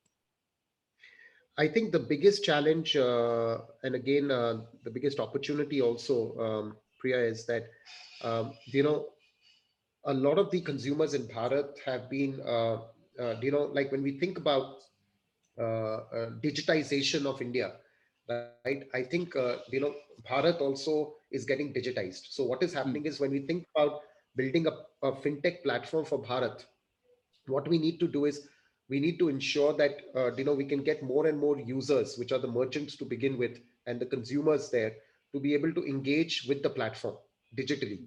I 1.58 1.68
think 1.68 1.92
the 1.92 1.98
biggest 1.98 2.44
challenge, 2.44 2.96
and 2.96 3.94
again, 3.94 4.28
the 4.28 4.90
biggest 4.92 5.20
opportunity 5.20 5.80
also, 5.80 6.36
um, 6.38 6.76
Priya, 6.98 7.18
is 7.18 7.46
that, 7.46 7.70
um, 8.22 8.52
you 8.66 8.82
know, 8.82 9.06
a 10.04 10.12
lot 10.12 10.38
of 10.38 10.50
the 10.50 10.60
consumers 10.60 11.14
in 11.14 11.26
Bharat 11.28 11.78
have 11.84 12.10
been, 12.10 12.32
you 13.42 13.50
know, 13.50 13.70
like 13.72 13.90
when 13.90 14.02
we 14.02 14.18
think 14.18 14.38
about 14.38 14.82
digitization 15.58 17.25
of 17.25 17.40
India, 17.40 17.72
right? 18.28 18.85
I 18.95 19.02
think, 19.02 19.35
you 19.71 19.80
know, 19.80 19.95
Bharat 20.28 20.61
also 20.61 21.14
is 21.30 21.45
getting 21.45 21.73
digitized. 21.73 22.28
So 22.30 22.45
what 22.45 22.62
is 22.62 22.73
hmm. 22.73 22.78
happening 22.78 23.06
is 23.06 23.21
when 23.21 23.30
we 23.30 23.40
think 23.40 23.66
about 23.75 24.00
building 24.37 24.66
a, 24.66 25.06
a 25.06 25.12
fintech 25.12 25.62
platform 25.62 26.04
for 26.04 26.23
Bharat, 26.23 26.64
what 27.47 27.68
we 27.68 27.78
need 27.78 27.99
to 28.00 28.09
do 28.09 28.25
is 28.25 28.49
we 28.88 29.00
need 29.00 29.18
to 29.18 29.28
ensure 29.28 29.73
that 29.75 29.99
uh, 30.14 30.33
you 30.35 30.45
know 30.45 30.54
we 30.54 30.64
can 30.64 30.83
get 30.83 31.02
more 31.02 31.26
and 31.26 31.38
more 31.38 31.59
users, 31.59 32.16
which 32.18 32.33
are 32.33 32.38
the 32.38 32.49
merchants 32.49 32.97
to 32.97 33.04
begin 33.04 33.38
with, 33.38 33.59
and 33.87 34.00
the 34.00 34.06
consumers 34.06 34.71
there 34.71 34.92
to 35.35 35.40
be 35.40 35.54
able 35.54 35.73
to 35.73 35.85
engage 35.85 36.47
with 36.49 36.62
the 36.62 36.71
platform 36.71 37.16
digitally. 37.59 38.06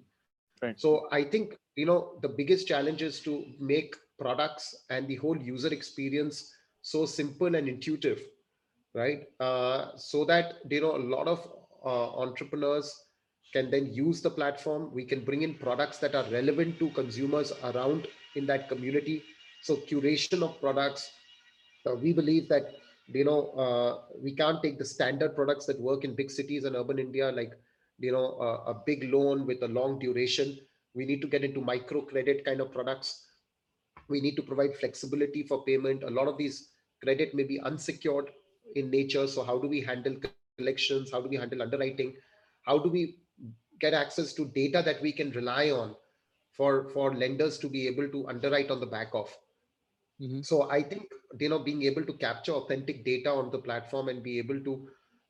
Right. 0.62 0.78
So 0.80 1.08
I 1.12 1.24
think 1.24 1.56
you 1.76 1.86
know 1.86 2.18
the 2.22 2.28
biggest 2.28 2.66
challenge 2.66 3.02
is 3.02 3.20
to 3.20 3.44
make 3.58 3.94
products 4.18 4.74
and 4.90 5.06
the 5.08 5.16
whole 5.16 5.36
user 5.36 5.72
experience 5.72 6.52
so 6.82 7.04
simple 7.06 7.54
and 7.54 7.68
intuitive, 7.68 8.22
right? 8.94 9.26
Uh, 9.38 9.96
so 9.96 10.24
that 10.24 10.54
you 10.68 10.80
know 10.80 10.96
a 10.96 11.04
lot 11.16 11.28
of 11.28 11.46
uh, 11.84 12.16
entrepreneurs 12.18 12.94
can 13.52 13.70
then 13.70 13.92
use 13.92 14.20
the 14.20 14.30
platform. 14.30 14.90
We 14.92 15.04
can 15.04 15.24
bring 15.24 15.42
in 15.42 15.54
products 15.54 15.98
that 15.98 16.14
are 16.14 16.24
relevant 16.30 16.78
to 16.78 16.90
consumers 16.90 17.52
around 17.64 18.06
in 18.36 18.46
that 18.46 18.68
community. 18.68 19.22
So 19.62 19.76
curation 19.76 20.42
of 20.42 20.60
products. 20.60 21.10
Uh, 21.86 21.94
we 21.94 22.12
believe 22.12 22.48
that 22.48 22.74
you 23.08 23.24
know 23.24 23.50
uh, 23.50 24.16
we 24.22 24.34
can't 24.34 24.62
take 24.62 24.78
the 24.78 24.84
standard 24.84 25.34
products 25.34 25.66
that 25.66 25.80
work 25.80 26.04
in 26.04 26.14
big 26.14 26.30
cities 26.30 26.64
and 26.64 26.76
urban 26.76 26.98
India 26.98 27.30
like 27.32 27.52
you 27.98 28.12
know 28.12 28.36
a, 28.40 28.70
a 28.72 28.82
big 28.86 29.04
loan 29.12 29.46
with 29.46 29.62
a 29.62 29.68
long 29.68 29.98
duration. 29.98 30.58
We 30.94 31.06
need 31.06 31.20
to 31.22 31.28
get 31.28 31.44
into 31.44 31.60
micro 31.60 32.02
credit 32.02 32.44
kind 32.44 32.60
of 32.60 32.72
products. 32.72 33.26
We 34.08 34.20
need 34.20 34.34
to 34.36 34.42
provide 34.42 34.74
flexibility 34.76 35.44
for 35.44 35.64
payment. 35.64 36.02
A 36.02 36.10
lot 36.10 36.26
of 36.26 36.36
these 36.36 36.70
credit 37.02 37.32
may 37.32 37.44
be 37.44 37.60
unsecured 37.60 38.30
in 38.76 38.90
nature. 38.90 39.26
So 39.26 39.42
how 39.44 39.58
do 39.58 39.68
we 39.68 39.80
handle 39.82 40.16
collections? 40.20 40.78
How 40.78 40.86
do 40.86 40.96
we 40.96 41.04
handle 41.06 41.30
underwriting? 41.30 41.80
How 42.36 42.50
do 42.54 42.62
we 42.62 42.92
get 43.58 43.76
access 43.76 44.18
to 44.20 44.32
data 44.36 44.72
that 44.76 44.94
we 44.94 45.06
can 45.06 45.30
rely 45.30 45.70
on 45.70 45.94
for 46.50 46.88
for 46.88 47.14
lenders 47.14 47.58
to 47.58 47.68
be 47.68 47.86
able 47.86 48.08
to 48.08 48.26
underwrite 48.28 48.70
on 48.70 48.80
the 48.80 48.86
back 48.86 49.08
of 49.14 49.36
Mhm. 50.18 50.44
so 50.48 50.56
i 50.70 50.82
think 50.82 51.08
you 51.40 51.48
know 51.48 51.58
being 51.58 51.82
able 51.82 52.04
to 52.04 52.12
capture 52.24 52.52
authentic 52.52 53.04
data 53.04 53.30
on 53.30 53.50
the 53.50 53.58
platform 53.58 54.08
and 54.08 54.22
be 54.22 54.38
able 54.38 54.60
to 54.68 54.74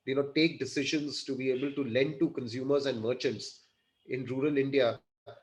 you 0.05 0.15
know 0.15 0.27
take 0.35 0.59
decisions 0.59 1.23
to 1.23 1.35
be 1.35 1.51
able 1.51 1.71
to 1.73 1.83
lend 1.83 2.19
to 2.19 2.29
consumers 2.31 2.85
and 2.85 3.01
merchants 3.01 3.49
in 4.07 4.25
rural 4.25 4.57
india 4.57 4.89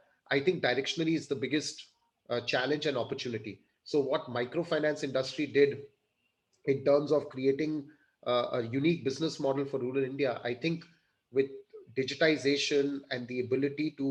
i 0.05 0.15
think 0.15 0.35
directionally 0.35 0.87
is 0.91 0.95
the 0.99 1.15
biggest 1.19 1.55
uh, 2.07 2.21
challenge 2.25 2.67
and 2.69 2.79
opportunity 2.85 3.45
so 3.75 3.93
what 3.97 4.23
microfinance 4.39 5.03
industry 5.03 5.47
did 5.47 5.77
in 6.69 6.85
terms 6.85 7.13
of 7.13 7.29
creating 7.31 7.85
uh, 8.27 8.47
a 8.59 8.63
unique 8.63 9.05
business 9.05 9.41
model 9.47 9.65
for 9.65 9.79
rural 9.85 10.05
india 10.13 10.41
i 10.45 10.55
think 10.55 10.85
with 11.33 11.51
digitization 11.99 13.01
and 13.11 13.27
the 13.29 13.41
ability 13.41 13.89
to 14.01 14.09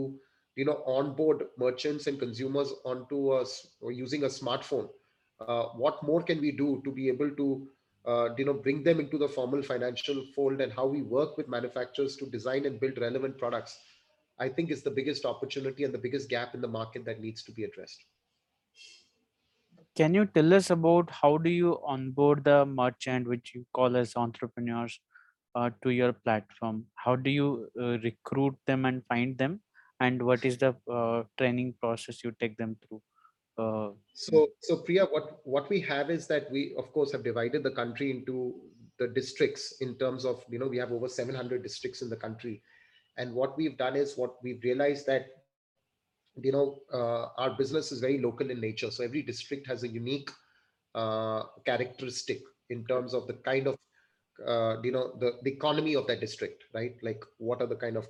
you 0.55 0.65
know 0.65 0.77
onboard 0.97 1.43
merchants 1.57 2.07
and 2.07 2.19
consumers 2.19 2.73
onto 2.85 3.29
us 3.39 3.67
using 4.03 4.23
a 4.23 4.33
smartphone 4.39 4.87
uh, 5.47 5.65
what 5.83 6.01
more 6.03 6.21
can 6.23 6.41
we 6.41 6.51
do 6.51 6.81
to 6.83 6.91
be 6.91 7.07
able 7.07 7.31
to 7.41 7.67
uh, 8.05 8.29
you 8.37 8.45
know 8.45 8.53
bring 8.53 8.83
them 8.83 8.99
into 8.99 9.17
the 9.17 9.27
formal 9.37 9.61
financial 9.61 10.23
fold 10.35 10.61
and 10.61 10.73
how 10.73 10.85
we 10.85 11.01
work 11.01 11.37
with 11.37 11.47
manufacturers 11.57 12.15
to 12.17 12.25
design 12.37 12.65
and 12.65 12.79
build 12.79 12.97
relevant 13.07 13.37
products 13.37 13.79
i 14.39 14.49
think 14.49 14.71
is 14.71 14.83
the 14.83 14.95
biggest 14.99 15.25
opportunity 15.25 15.83
and 15.83 15.93
the 15.93 16.05
biggest 16.07 16.29
gap 16.29 16.55
in 16.55 16.61
the 16.61 16.75
market 16.79 17.05
that 17.05 17.21
needs 17.21 17.43
to 17.43 17.51
be 17.51 17.63
addressed 17.63 18.05
Can 19.97 20.13
you 20.13 20.27
tell 20.27 20.53
us 20.53 20.69
about 20.69 21.09
how 21.09 21.39
do 21.39 21.49
you 21.49 21.79
onboard 21.83 22.43
the 22.43 22.67
merchant, 22.67 23.27
which 23.27 23.53
you 23.55 23.65
call 23.73 23.97
as 23.97 24.15
entrepreneurs, 24.15 24.99
uh, 25.55 25.71
to 25.81 25.89
your 25.89 26.13
platform? 26.13 26.85
How 26.93 27.15
do 27.15 27.31
you 27.31 27.67
uh, 27.81 27.97
recruit 28.03 28.55
them 28.67 28.85
and 28.85 29.01
find 29.09 29.35
them? 29.39 29.59
And 29.99 30.21
what 30.21 30.45
is 30.45 30.59
the 30.59 30.75
uh, 30.91 31.23
training 31.39 31.73
process 31.81 32.23
you 32.23 32.31
take 32.39 32.57
them 32.57 32.77
through? 32.83 33.01
Uh, 33.57 33.93
So, 34.13 34.49
so 34.61 34.77
Priya, 34.83 35.05
what 35.05 35.39
what 35.55 35.67
we 35.67 35.79
have 35.81 36.11
is 36.11 36.27
that 36.27 36.51
we, 36.51 36.75
of 36.77 36.93
course, 36.93 37.11
have 37.13 37.23
divided 37.23 37.63
the 37.63 37.71
country 37.71 38.11
into 38.11 38.53
the 38.99 39.07
districts 39.07 39.77
in 39.81 39.97
terms 39.97 40.25
of 40.25 40.43
you 40.47 40.59
know 40.59 40.67
we 40.67 40.77
have 40.77 40.91
over 40.91 41.09
700 41.09 41.63
districts 41.63 42.03
in 42.03 42.09
the 42.13 42.21
country, 42.25 42.61
and 43.17 43.33
what 43.33 43.57
we've 43.57 43.77
done 43.77 43.95
is 43.95 44.15
what 44.15 44.37
we've 44.43 44.63
realized 44.69 45.07
that 45.07 45.25
you 46.41 46.51
know 46.51 46.79
uh, 46.93 47.27
our 47.37 47.51
business 47.57 47.91
is 47.91 47.99
very 47.99 48.19
local 48.19 48.49
in 48.49 48.59
nature. 48.61 48.91
So 48.91 49.03
every 49.03 49.21
district 49.21 49.67
has 49.67 49.83
a 49.83 49.87
unique 49.87 50.29
uh, 50.95 51.43
characteristic 51.65 52.41
in 52.69 52.85
terms 52.85 53.13
of 53.13 53.27
the 53.27 53.33
kind 53.33 53.67
of 53.67 53.75
uh, 54.45 54.81
you 54.81 54.91
know 54.91 55.13
the, 55.19 55.31
the 55.43 55.51
economy 55.51 55.95
of 55.95 56.07
that 56.07 56.19
district, 56.19 56.63
right? 56.73 56.95
Like 57.01 57.23
what 57.37 57.61
are 57.61 57.67
the 57.67 57.75
kind 57.75 57.97
of 57.97 58.07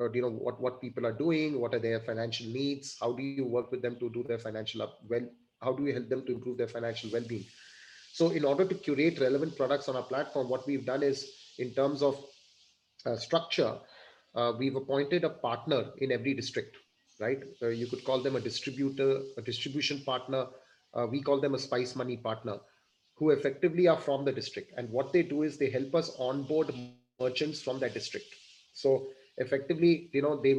uh, 0.00 0.10
you 0.12 0.22
know 0.22 0.30
what 0.30 0.60
what 0.60 0.80
people 0.80 1.06
are 1.06 1.12
doing, 1.12 1.60
what 1.60 1.74
are 1.74 1.80
their 1.80 2.00
financial 2.00 2.46
needs, 2.46 2.96
how 3.00 3.12
do 3.12 3.22
you 3.22 3.44
work 3.44 3.70
with 3.70 3.82
them 3.82 3.96
to 4.00 4.10
do 4.10 4.24
their 4.26 4.38
financial 4.38 4.82
up 4.82 4.98
well 5.08 5.26
how 5.64 5.72
do 5.72 5.82
we 5.82 5.92
help 5.92 6.08
them 6.08 6.24
to 6.26 6.32
improve 6.32 6.58
their 6.58 6.68
financial 6.68 7.10
well-being 7.10 7.44
so 8.12 8.30
in 8.30 8.44
order 8.44 8.64
to 8.64 8.74
curate 8.74 9.18
relevant 9.20 9.56
products 9.56 9.88
on 9.88 9.96
our 9.96 10.08
platform 10.12 10.48
what 10.48 10.66
we've 10.66 10.86
done 10.86 11.02
is 11.02 11.18
in 11.58 11.72
terms 11.74 12.02
of 12.02 12.22
uh, 13.06 13.16
structure 13.16 13.74
uh, 14.34 14.52
we've 14.58 14.76
appointed 14.76 15.24
a 15.24 15.30
partner 15.30 15.84
in 15.98 16.12
every 16.12 16.34
district 16.34 16.76
right? 17.20 17.38
Uh, 17.62 17.68
you 17.68 17.86
could 17.86 18.04
call 18.04 18.20
them 18.22 18.36
a 18.36 18.40
distributor 18.40 19.20
a 19.36 19.42
distribution 19.42 20.00
partner. 20.04 20.46
Uh, 20.94 21.06
we 21.10 21.22
call 21.22 21.40
them 21.40 21.54
a 21.54 21.58
spice 21.58 21.94
money 21.96 22.16
partner 22.16 22.58
who 23.16 23.30
effectively 23.30 23.86
are 23.88 23.98
from 23.98 24.24
the 24.24 24.32
district. 24.32 24.72
And 24.76 24.90
what 24.90 25.12
they 25.12 25.22
do 25.22 25.42
is 25.42 25.58
they 25.58 25.70
help 25.70 25.94
us 25.94 26.16
onboard 26.18 26.72
merchants 26.74 27.22
from 27.22 27.36
that 27.38 27.50
district. 27.54 27.90
So 28.28 28.64
effectively 28.96 29.76
you 29.80 29.90
know 29.90 30.10
they 30.12 30.28
will 30.28 30.52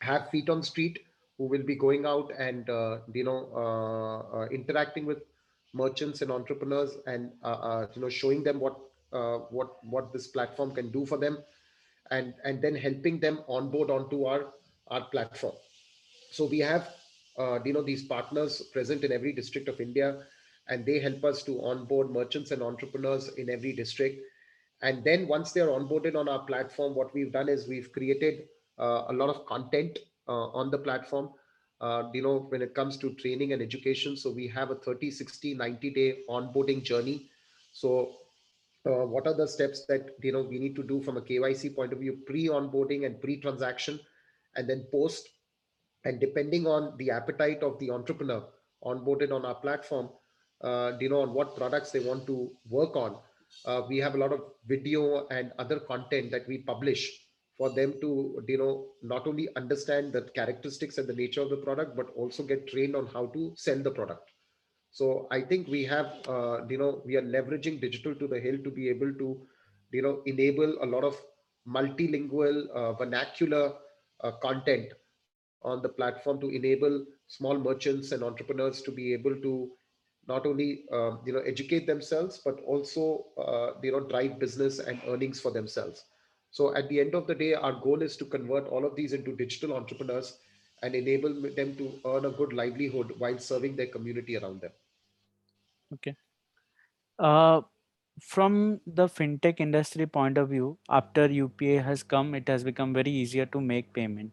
have 0.00 0.10
feet 0.10 0.28
on 0.30 0.62
street 0.62 0.98
who 1.36 1.44
will 1.44 1.62
be 1.62 1.74
going 1.74 2.04
out 2.04 2.30
and 2.38 2.68
uh, 2.68 2.98
you 3.12 3.24
know 3.24 3.48
uh, 3.54 4.38
uh, 4.38 4.46
interacting 4.48 5.04
with 5.06 5.18
merchants 5.72 6.22
and 6.22 6.30
entrepreneurs 6.30 6.96
and 7.06 7.30
uh, 7.42 7.46
uh, 7.70 7.86
you 7.94 8.00
know 8.02 8.08
showing 8.08 8.42
them 8.42 8.60
what 8.60 8.76
what 9.50 9.84
what 9.84 10.12
this 10.12 10.26
platform 10.28 10.72
can 10.72 10.90
do 10.90 11.04
for 11.06 11.18
them 11.18 11.38
and 12.10 12.34
and 12.44 12.62
then 12.62 12.74
helping 12.74 13.18
them 13.20 13.40
onboard 13.48 13.90
onto 13.90 14.24
our 14.24 14.52
our 14.92 15.04
platform. 15.06 15.54
So 16.30 16.44
we 16.46 16.60
have 16.60 16.88
uh, 17.38 17.58
you 17.64 17.72
know 17.72 17.82
these 17.82 18.04
partners 18.04 18.60
present 18.72 19.04
in 19.04 19.12
every 19.12 19.32
district 19.32 19.68
of 19.68 19.80
india 19.80 20.08
and 20.68 20.84
they 20.84 20.98
help 21.00 21.24
us 21.24 21.42
to 21.42 21.62
onboard 21.64 22.10
merchants 22.10 22.50
and 22.50 22.62
entrepreneurs 22.62 23.28
in 23.36 23.50
every 23.50 23.72
district. 23.72 24.22
And 24.82 25.04
then 25.04 25.26
once 25.28 25.52
they're 25.52 25.68
onboarded 25.68 26.16
on 26.16 26.28
our 26.28 26.40
platform 26.40 26.94
what 26.94 27.14
we've 27.14 27.32
done 27.32 27.48
is 27.48 27.68
we've 27.68 27.92
created 27.92 28.48
uh, 28.78 29.04
a 29.08 29.12
lot 29.12 29.28
of 29.34 29.46
content 29.46 29.98
uh, 30.28 30.48
on 30.60 30.70
the 30.70 30.78
platform. 30.78 31.30
Uh, 31.80 32.08
you 32.14 32.22
know 32.22 32.46
when 32.50 32.62
it 32.62 32.74
comes 32.74 32.96
to 32.96 33.12
training 33.14 33.52
and 33.52 33.60
education 33.60 34.16
so 34.16 34.30
we 34.30 34.46
have 34.46 34.70
a 34.70 34.76
30 34.76 35.10
60 35.10 35.54
90 35.54 35.90
day 35.90 36.18
onboarding 36.28 36.82
journey. 36.82 37.30
So 37.72 38.12
uh, 38.86 39.06
what 39.14 39.26
are 39.26 39.34
the 39.34 39.48
steps 39.48 39.84
that 39.86 40.14
you 40.22 40.32
know 40.32 40.42
we 40.42 40.58
need 40.58 40.76
to 40.76 40.82
do 40.82 41.02
from 41.02 41.16
a 41.16 41.20
kyc 41.20 41.74
point 41.74 41.92
of 41.92 41.98
view 41.98 42.18
pre 42.26 42.46
onboarding 42.46 43.06
and 43.06 43.20
pre 43.20 43.40
transaction 43.40 43.98
and 44.56 44.68
then 44.68 44.86
post. 44.90 45.28
And 46.04 46.20
depending 46.20 46.66
on 46.66 46.96
the 46.98 47.10
appetite 47.10 47.62
of 47.62 47.78
the 47.78 47.90
entrepreneur 47.90 48.44
onboarded 48.84 49.32
on 49.32 49.44
our 49.44 49.54
platform 49.54 50.08
uh, 50.62 50.92
you 51.00 51.08
know 51.08 51.22
on 51.22 51.34
what 51.34 51.56
products 51.56 51.90
they 51.90 52.00
want 52.00 52.26
to 52.26 52.50
work 52.68 52.96
on 52.96 53.16
uh, 53.66 53.82
we 53.88 53.98
have 53.98 54.14
a 54.14 54.18
lot 54.18 54.32
of 54.32 54.40
video 54.66 55.26
and 55.28 55.52
other 55.58 55.78
content 55.80 56.30
that 56.30 56.46
we 56.48 56.58
publish 56.58 57.10
for 57.58 57.70
them 57.70 57.94
to 58.00 58.42
you 58.48 58.58
know 58.58 58.86
not 59.02 59.26
only 59.26 59.48
understand 59.56 60.12
the 60.12 60.22
characteristics 60.34 60.98
and 60.98 61.08
the 61.08 61.14
nature 61.14 61.42
of 61.42 61.50
the 61.50 61.56
product 61.56 61.96
but 61.96 62.06
also 62.16 62.42
get 62.42 62.68
trained 62.68 62.96
on 62.96 63.06
how 63.06 63.26
to 63.26 63.52
sell 63.56 63.78
the 63.78 63.90
product. 63.90 64.30
So 64.90 65.26
i 65.30 65.40
think 65.40 65.68
we 65.68 65.84
have 65.84 66.06
uh, 66.28 66.66
you 66.68 66.78
know 66.78 67.02
we 67.04 67.16
are 67.16 67.22
leveraging 67.22 67.80
digital 67.80 68.14
to 68.14 68.26
the 68.26 68.40
hill 68.40 68.58
to 68.64 68.70
be 68.70 68.88
able 68.88 69.12
to 69.14 69.28
you 69.92 70.02
know 70.02 70.22
enable 70.26 70.76
a 70.82 70.86
lot 70.86 71.04
of 71.04 71.16
multilingual 71.66 72.68
uh, 72.70 72.92
vernacular 72.94 73.72
content 74.30 74.92
on 75.62 75.80
the 75.82 75.88
platform 75.88 76.40
to 76.40 76.48
enable 76.48 77.04
small 77.26 77.58
merchants 77.58 78.12
and 78.12 78.22
entrepreneurs 78.22 78.80
to 78.82 78.90
be 78.90 79.12
able 79.12 79.34
to 79.40 79.70
not 80.26 80.46
only 80.46 80.84
um, 80.92 81.20
you 81.24 81.32
know 81.32 81.40
educate 81.40 81.86
themselves 81.86 82.40
but 82.44 82.60
also 82.64 83.24
uh, 83.38 83.72
you 83.82 83.90
know 83.90 84.00
drive 84.00 84.38
business 84.38 84.78
and 84.78 85.00
earnings 85.08 85.40
for 85.40 85.50
themselves 85.50 86.04
so 86.50 86.74
at 86.74 86.88
the 86.88 87.00
end 87.00 87.14
of 87.14 87.26
the 87.26 87.34
day 87.34 87.54
our 87.54 87.72
goal 87.72 88.02
is 88.02 88.16
to 88.16 88.24
convert 88.24 88.66
all 88.68 88.84
of 88.84 88.94
these 88.94 89.12
into 89.12 89.34
digital 89.36 89.74
entrepreneurs 89.74 90.38
and 90.82 90.94
enable 90.94 91.32
them 91.56 91.74
to 91.76 91.92
earn 92.06 92.24
a 92.26 92.30
good 92.30 92.52
livelihood 92.52 93.12
while 93.18 93.38
serving 93.38 93.76
their 93.76 93.86
community 93.86 94.36
around 94.36 94.60
them 94.60 94.72
okay. 95.92 96.14
Uh, 97.18 97.60
from 98.22 98.80
the 98.86 99.06
fintech 99.08 99.60
industry 99.60 100.06
point 100.06 100.38
of 100.38 100.48
view, 100.48 100.78
after 100.88 101.26
UPI 101.28 101.82
has 101.82 102.02
come, 102.02 102.34
it 102.34 102.48
has 102.48 102.64
become 102.64 102.92
very 102.94 103.10
easier 103.10 103.46
to 103.46 103.60
make 103.60 103.92
payment, 103.92 104.32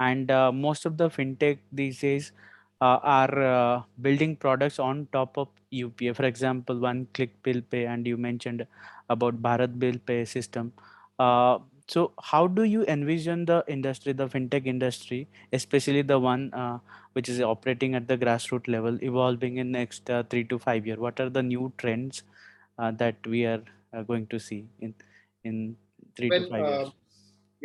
and 0.00 0.30
uh, 0.30 0.50
most 0.52 0.86
of 0.86 0.96
the 0.96 1.08
fintech 1.08 1.58
these 1.72 2.00
days 2.00 2.32
uh, 2.80 2.98
are 3.02 3.42
uh, 3.42 3.82
building 4.00 4.36
products 4.36 4.78
on 4.78 5.06
top 5.12 5.36
of 5.38 5.48
UPI. 5.70 6.12
For 6.14 6.24
example, 6.24 6.78
one 6.78 7.06
click 7.14 7.42
bill 7.42 7.60
pay, 7.70 7.86
and 7.86 8.06
you 8.06 8.16
mentioned 8.16 8.66
about 9.08 9.42
Bharat 9.42 9.78
bill 9.78 9.98
pay 10.06 10.24
system. 10.24 10.72
Uh, 11.18 11.58
so, 11.88 12.12
how 12.20 12.46
do 12.48 12.64
you 12.64 12.84
envision 12.86 13.44
the 13.44 13.64
industry, 13.68 14.12
the 14.12 14.26
fintech 14.28 14.66
industry, 14.66 15.28
especially 15.52 16.02
the 16.02 16.18
one 16.18 16.52
uh, 16.52 16.78
which 17.12 17.28
is 17.28 17.40
operating 17.40 17.94
at 17.94 18.08
the 18.08 18.18
grassroots 18.18 18.66
level, 18.66 18.98
evolving 19.02 19.58
in 19.58 19.70
next 19.70 20.10
uh, 20.10 20.24
three 20.24 20.44
to 20.44 20.58
five 20.58 20.86
year? 20.86 20.96
What 20.96 21.20
are 21.20 21.30
the 21.30 21.42
new 21.42 21.72
trends 21.78 22.24
uh, 22.78 22.90
that 22.92 23.16
we 23.26 23.44
are 23.44 23.62
uh, 23.94 24.02
going 24.02 24.26
to 24.28 24.38
see 24.38 24.66
in 24.80 24.94
in 25.44 25.76
three 26.16 26.30
to 26.30 26.38
well 26.38 26.48
five 26.50 26.64
uh, 26.64 26.70
years? 26.70 26.92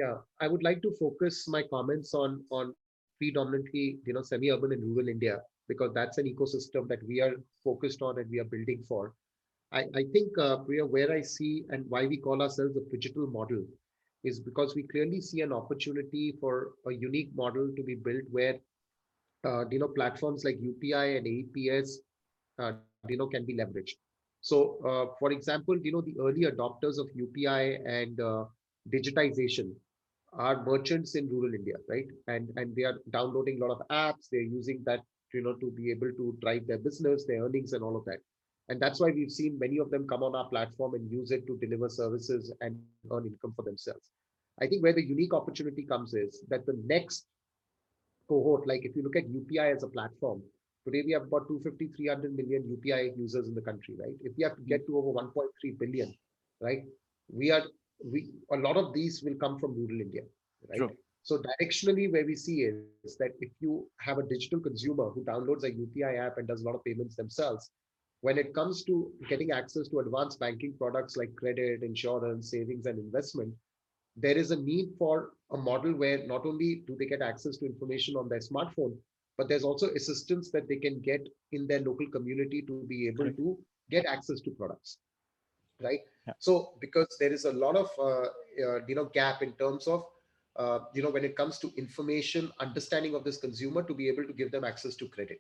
yeah 0.02 0.16
i 0.40 0.48
would 0.48 0.64
like 0.64 0.82
to 0.82 0.92
focus 1.00 1.48
my 1.48 1.64
comments 1.74 2.14
on 2.14 2.44
on 2.50 2.74
predominantly 3.20 3.88
you 4.06 4.14
know 4.14 4.22
semi-urban 4.22 4.72
and 4.72 4.84
rural 4.84 5.10
india 5.16 5.40
because 5.68 5.92
that's 5.94 6.18
an 6.18 6.28
ecosystem 6.34 6.88
that 6.88 7.04
we 7.08 7.22
are 7.26 7.34
focused 7.64 8.02
on 8.02 8.20
and 8.20 8.30
we 8.30 8.40
are 8.40 8.50
building 8.56 8.84
for 8.88 9.14
I, 9.72 9.86
I 9.96 10.04
think, 10.12 10.38
uh, 10.38 10.58
Priya, 10.58 10.86
where 10.86 11.12
I 11.12 11.22
see 11.22 11.64
and 11.70 11.86
why 11.90 12.06
we 12.06 12.18
call 12.18 12.42
ourselves 12.42 12.76
a 12.76 12.82
digital 12.92 13.28
model 13.28 13.64
is 14.24 14.40
because 14.40 14.76
we 14.76 14.84
clearly 14.84 15.22
see 15.22 15.42
an 15.42 15.54
opportunity 15.54 16.36
for 16.40 16.72
a 16.88 16.92
unique 16.94 17.32
model 17.36 17.72
to 17.76 17.84
be 17.84 17.96
built 17.96 18.24
where 18.30 18.60
uh, 19.46 19.68
you 19.70 19.80
know 19.80 19.88
platforms 19.88 20.44
like 20.44 20.60
UPI 20.60 21.18
and 21.18 21.26
APS 21.26 21.96
uh, 22.60 22.74
you 23.08 23.18
know 23.18 23.28
can 23.28 23.46
be 23.46 23.58
leveraged. 23.58 23.96
So, 24.42 24.78
uh, 24.86 25.16
for 25.20 25.32
example, 25.32 25.78
you 25.78 25.92
know 25.92 26.02
the 26.02 26.18
early 26.20 26.44
adopters 26.44 26.98
of 26.98 27.10
UPI 27.16 27.80
and 27.86 28.20
uh, 28.20 28.46
digitization 28.90 29.74
are 30.34 30.64
merchants 30.66 31.16
in 31.16 31.30
rural 31.30 31.54
India, 31.54 31.76
right? 31.88 32.08
And 32.28 32.50
and 32.56 32.76
they 32.76 32.84
are 32.84 33.00
downloading 33.12 33.62
a 33.62 33.66
lot 33.66 33.80
of 33.80 33.88
apps. 33.90 34.30
They're 34.32 34.42
using 34.42 34.84
that 34.86 35.02
you 35.34 35.44
know 35.44 35.54
to 35.54 35.72
be 35.72 35.92
able 35.92 36.12
to 36.14 36.38
drive 36.42 36.68
their 36.68 36.80
business, 36.80 37.26
their 37.26 37.44
earnings, 37.44 37.74
and 37.74 37.84
all 37.84 37.96
of 37.96 38.06
that. 38.06 38.20
And 38.70 38.80
that's 38.80 39.00
why 39.00 39.12
we've 39.12 39.32
seen 39.32 39.60
many 39.60 39.80
of 39.80 39.92
them 39.92 40.08
come 40.08 40.24
on 40.24 40.36
our 40.36 40.48
platform 40.48 40.94
and 40.96 41.12
use 41.12 41.32
it 41.32 41.46
to 41.48 41.58
deliver 41.58 41.90
services 41.90 42.54
and 42.62 42.80
earn 43.12 43.26
income 43.26 43.54
for 43.56 43.64
themselves. 43.64 44.10
I 44.62 44.68
think 44.68 44.84
where 44.84 44.94
the 44.94 45.04
unique 45.04 45.34
opportunity 45.34 45.84
comes 45.84 46.14
is 46.14 46.44
that 46.50 46.66
the 46.66 46.80
next 46.86 47.26
cohort, 48.30 48.68
like 48.68 48.86
if 48.86 48.96
you 48.96 49.04
look 49.04 49.16
at 49.16 49.28
UPI 49.28 49.76
as 49.76 49.84
a 49.84 49.88
platform, 49.88 50.42
today 50.86 51.04
we 51.06 51.14
have 51.14 51.24
about 51.24 51.48
250, 51.48 51.92
300 51.96 52.36
million 52.36 52.64
UPI 52.64 53.18
users 53.18 53.48
in 53.48 53.56
the 53.56 53.62
country, 53.62 53.96
right? 54.00 54.16
If 54.22 54.34
we 54.38 54.44
have 54.44 54.56
to 54.56 54.62
get 54.62 54.86
to 54.88 54.98
over 54.98 55.12
1.3 55.20 55.80
billion, 55.80 56.14
right? 56.60 56.84
We 57.32 57.52
are, 57.52 57.64
we, 58.04 58.32
a 58.52 58.58
lot 58.58 58.78
of 58.78 58.94
these 58.94 59.24
will 59.24 59.36
come 59.36 59.60
from 59.60 59.76
rural 59.76 60.02
India, 60.02 60.22
right? 60.70 60.78
True. 60.78 60.92
So 61.24 61.38
directionally, 61.38 62.12
where 62.12 62.26
we 62.26 62.36
see 62.36 62.62
is 62.62 63.16
that 63.20 63.32
if 63.40 63.52
you 63.60 63.88
have 64.00 64.18
a 64.18 64.24
digital 64.24 64.60
consumer 64.60 65.10
who 65.10 65.24
downloads 65.24 65.64
a 65.64 65.72
UPI 65.72 66.18
app 66.18 66.38
and 66.38 66.48
does 66.48 66.62
a 66.62 66.66
lot 66.66 66.76
of 66.76 66.84
payments 66.84 67.16
themselves, 67.16 67.70
when 68.22 68.38
it 68.38 68.54
comes 68.54 68.84
to 68.84 69.12
getting 69.30 69.52
access 69.52 69.88
to 69.90 70.00
advanced 70.00 70.40
banking 70.40 70.74
products 70.78 71.18
like 71.18 71.36
credit, 71.36 71.84
insurance, 71.84 72.50
savings, 72.50 72.86
and 72.86 72.98
investment, 72.98 73.54
there 74.16 74.38
is 74.38 74.52
a 74.52 74.56
need 74.56 74.90
for 74.98 75.32
a 75.52 75.58
model 75.58 75.94
where 75.94 76.26
not 76.28 76.46
only 76.46 76.84
do 76.88 76.96
they 76.98 77.06
get 77.06 77.22
access 77.22 77.58
to 77.58 77.66
information 77.66 78.16
on 78.16 78.28
their 78.28 78.40
smartphone, 78.40 78.96
but 79.38 79.48
there's 79.48 79.64
also 79.64 79.90
assistance 79.90 80.52
that 80.52 80.68
they 80.68 80.78
can 80.78 81.00
get 81.02 81.28
in 81.52 81.68
their 81.68 81.80
local 81.80 82.08
community 82.08 82.62
to 82.62 82.84
be 82.88 83.08
able 83.08 83.32
to 83.32 83.58
get 83.90 84.06
access 84.06 84.40
to 84.42 84.52
products 84.52 84.98
right? 85.82 86.00
Yeah. 86.28 86.34
so 86.40 86.74
because 86.80 87.08
there 87.20 87.34
is 87.34 87.46
a 87.46 87.52
lot 87.52 87.76
of 87.76 87.90
uh, 87.98 88.28
uh, 88.66 88.80
you 88.88 88.96
know 88.96 89.06
gap 89.06 89.42
in 89.42 89.54
terms 89.54 89.88
of 89.88 90.06
uh, 90.58 90.80
you 90.94 91.02
know 91.02 91.10
when 91.10 91.26
it 91.26 91.36
comes 91.36 91.58
to 91.60 91.72
information 91.78 92.52
understanding 92.60 93.16
of 93.16 93.24
this 93.24 93.38
consumer 93.38 93.84
to 93.84 93.94
be 93.94 94.08
able 94.08 94.26
to 94.26 94.34
give 94.34 94.52
them 94.52 94.64
access 94.64 94.96
to 94.96 95.08
credit 95.08 95.40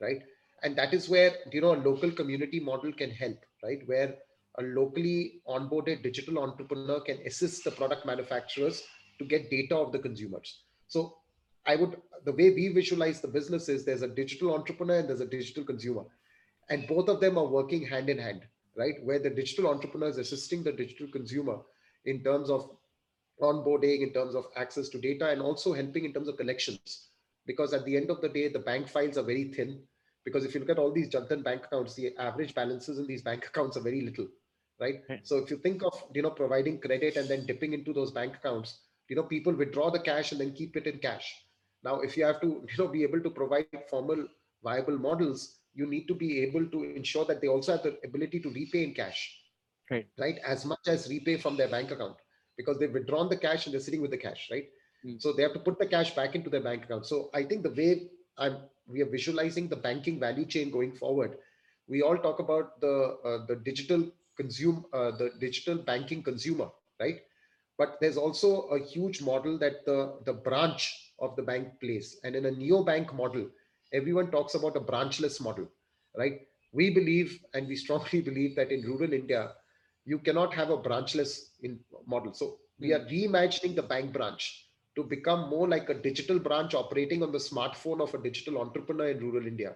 right? 0.00 0.22
And 0.62 0.76
that 0.76 0.94
is 0.94 1.08
where 1.08 1.34
you 1.52 1.60
know 1.60 1.74
a 1.74 1.80
local 1.88 2.10
community 2.10 2.60
model 2.60 2.92
can 2.92 3.10
help 3.10 3.38
right? 3.62 3.80
Where 3.86 4.14
a 4.58 4.62
locally 4.62 5.42
onboarded 5.48 6.02
digital 6.02 6.38
entrepreneur 6.38 7.00
can 7.00 7.18
assist 7.26 7.64
the 7.64 7.70
product 7.70 8.06
manufacturers 8.06 8.82
to 9.18 9.24
get 9.24 9.50
data 9.50 9.76
of 9.76 9.92
the 9.92 9.98
consumers. 9.98 10.62
So 10.86 11.16
i 11.66 11.76
would 11.76 11.96
the 12.24 12.32
way 12.32 12.50
we 12.50 12.68
visualize 12.68 13.20
the 13.20 13.28
business 13.28 13.68
is 13.68 13.84
there's 13.84 14.02
a 14.02 14.08
digital 14.08 14.54
entrepreneur 14.54 14.98
and 15.00 15.08
there's 15.08 15.20
a 15.20 15.26
digital 15.26 15.62
consumer. 15.62 16.04
And 16.70 16.86
both 16.86 17.10
of 17.10 17.20
them 17.20 17.36
are 17.36 17.44
working 17.44 17.86
hand 17.86 18.08
in 18.08 18.16
hand 18.18 18.40
right? 18.76 18.94
Where 19.02 19.18
the 19.18 19.30
digital 19.30 19.68
entrepreneur 19.68 20.08
is 20.08 20.18
assisting 20.18 20.62
the 20.62 20.72
digital 20.72 21.08
consumer 21.08 21.58
in 22.04 22.22
terms 22.22 22.50
of 22.50 22.70
onboarding 23.40 24.02
in 24.02 24.12
terms 24.12 24.34
of 24.34 24.46
access 24.56 24.88
to 24.90 25.00
data 25.00 25.28
and 25.30 25.40
also 25.40 25.72
helping 25.72 26.04
in 26.04 26.12
terms 26.12 26.28
of 26.28 26.36
collections. 26.36 27.08
Because 27.46 27.74
at 27.74 27.84
the 27.84 27.96
end 27.96 28.10
of 28.10 28.20
the 28.20 28.28
day 28.28 28.48
the 28.48 28.58
bank 28.58 28.88
files 28.88 29.18
are 29.18 29.22
very 29.22 29.44
thin. 29.44 29.80
Because 30.24 30.44
if 30.44 30.54
you 30.54 30.60
look 30.60 30.70
at 30.70 30.78
all 30.78 30.92
these 30.92 31.08
Jan 31.08 31.42
bank 31.42 31.64
accounts 31.66 31.94
the 31.94 32.16
average 32.18 32.54
balances 32.54 32.98
in 32.98 33.06
these 33.06 33.22
bank 33.22 33.46
accounts 33.48 33.76
are 33.76 33.82
very 33.82 34.00
little 34.00 34.28
right. 34.80 35.02
So 35.22 35.38
if 35.38 35.50
you 35.50 35.58
think 35.58 35.82
of 35.82 36.02
you 36.14 36.22
know 36.22 36.30
providing 36.30 36.80
credit 36.80 37.16
and 37.16 37.28
then 37.28 37.46
dipping 37.46 37.74
into 37.74 37.92
those 37.92 38.10
bank 38.12 38.36
accounts 38.36 38.78
you 39.08 39.16
know 39.16 39.22
people 39.22 39.52
withdraw 39.52 39.90
the 39.90 40.00
cash 40.00 40.32
and 40.32 40.40
then 40.40 40.52
keep 40.52 40.76
it 40.76 40.86
in 40.86 40.98
cash 40.98 41.44
now 41.84 42.00
if 42.00 42.16
you 42.16 42.24
have 42.24 42.40
to 42.40 42.46
you 42.68 42.76
know 42.78 42.88
be 42.88 43.02
able 43.02 43.20
to 43.20 43.30
provide 43.30 43.66
formal 43.90 44.26
viable 44.62 44.98
models 44.98 45.58
you 45.74 45.86
need 45.86 46.06
to 46.06 46.14
be 46.14 46.40
able 46.40 46.66
to 46.66 46.84
ensure 46.84 47.24
that 47.24 47.40
they 47.40 47.48
also 47.48 47.72
have 47.72 47.82
the 47.82 47.96
ability 48.04 48.38
to 48.40 48.50
repay 48.50 48.84
in 48.84 48.94
cash. 48.94 49.36
Right. 49.90 50.06
Right? 50.18 50.38
As 50.46 50.64
much 50.64 50.86
as 50.86 51.08
repay 51.08 51.36
from 51.36 51.56
their 51.56 51.68
bank 51.68 51.90
account. 51.90 52.16
Because 52.56 52.78
they've 52.78 52.92
withdrawn 52.92 53.28
the 53.28 53.36
cash 53.36 53.66
and 53.66 53.74
they're 53.74 53.80
sitting 53.80 54.00
with 54.00 54.12
the 54.12 54.16
cash 54.16 54.48
right? 54.50 54.66
Mm. 55.04 55.20
so 55.20 55.32
they 55.32 55.42
have 55.42 55.52
to 55.52 55.58
put 55.58 55.78
the 55.78 55.86
cash 55.86 56.14
back 56.14 56.34
into 56.34 56.48
their 56.48 56.62
bank 56.62 56.84
account. 56.84 57.06
So 57.06 57.30
i 57.34 57.42
think 57.42 57.62
the 57.62 57.70
way 57.70 58.08
i'm 58.38 58.58
we 58.86 59.02
are 59.02 59.10
visualizing 59.10 59.68
the 59.68 59.76
banking 59.76 60.20
value 60.20 60.44
chain 60.44 60.70
going 60.70 60.92
forward 60.92 61.36
we 61.88 62.00
all 62.02 62.16
talk 62.16 62.38
about 62.38 62.80
the 62.80 62.94
uh, 63.24 63.44
the 63.46 63.56
digital 63.56 64.06
consume 64.36 64.84
uh, 64.92 65.10
the 65.10 65.30
digital 65.40 65.76
banking 65.76 66.22
consumer 66.22 66.68
right? 67.00 67.20
But 67.76 67.98
there's 68.00 68.16
also 68.16 68.62
a 68.68 68.78
huge 68.78 69.20
model 69.20 69.58
that 69.58 69.84
the 69.84 70.18
the 70.24 70.32
branch 70.32 71.03
of 71.24 71.36
the 71.36 71.42
bank 71.42 71.68
plays. 71.80 72.16
And 72.24 72.36
in 72.36 72.46
a 72.46 72.50
neo 72.50 72.82
bank 72.82 73.14
model 73.14 73.48
everyone 73.92 74.30
talks 74.30 74.54
about 74.54 74.76
a 74.76 74.80
branchless 74.80 75.40
model 75.40 75.68
right? 76.16 76.40
We 76.72 76.90
believe 76.90 77.38
and 77.54 77.68
we 77.68 77.76
strongly 77.76 78.20
believe 78.30 78.56
that 78.56 78.70
in 78.70 78.82
rural 78.82 79.12
india 79.12 79.52
you 80.04 80.18
cannot 80.18 80.52
have 80.54 80.70
a 80.70 80.76
branchless 80.76 81.50
in 81.62 81.80
model. 82.06 82.34
So 82.34 82.58
we 82.78 82.92
are 82.92 83.00
hmm. 83.00 83.08
reimagining 83.08 83.74
the 83.74 83.82
bank 83.82 84.12
branch 84.12 84.66
to 84.96 85.02
become 85.02 85.48
more 85.48 85.66
like 85.66 85.88
a 85.88 85.94
digital 85.94 86.38
branch 86.38 86.74
operating 86.74 87.22
on 87.22 87.32
the 87.32 87.38
smartphone 87.38 88.00
of 88.00 88.14
a 88.14 88.22
digital 88.22 88.58
entrepreneur 88.60 89.08
in 89.08 89.18
rural 89.18 89.46
india 89.46 89.74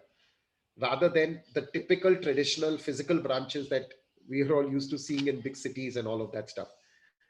rather 0.81 1.09
than 1.09 1.41
the 1.55 1.63
typical 1.73 2.15
traditional 2.17 2.79
physical 2.79 3.19
branches 3.19 3.69
that 3.69 3.95
we 4.29 4.43
are 4.43 4.55
all 4.55 4.71
used 4.71 4.91
to 4.91 4.99
seeing 4.99 5.27
in 5.27 5.41
big 5.41 5.57
cities 5.57 5.97
and 5.97 6.07
all 6.07 6.21
of 6.23 6.31
that 6.33 6.51
stuff. 6.51 6.69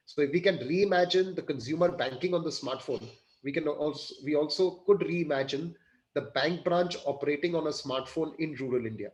So 0.06 0.22
if 0.22 0.32
we 0.32 0.40
can 0.40 0.58
reimagine 0.58 1.34
the 1.34 1.42
consumer 1.42 1.90
banking 1.90 2.34
on 2.34 2.42
the 2.42 2.50
smartphone, 2.50 3.06
we 3.44 3.52
can 3.52 3.68
also 3.68 4.14
we 4.24 4.34
also 4.34 4.82
could 4.86 5.00
reimagine 5.00 5.74
the 6.14 6.22
bank 6.38 6.64
branch 6.64 6.96
operating 7.06 7.54
on 7.54 7.66
a 7.66 7.70
smartphone 7.70 8.34
in 8.38 8.54
rural 8.54 8.86
India. 8.86 9.10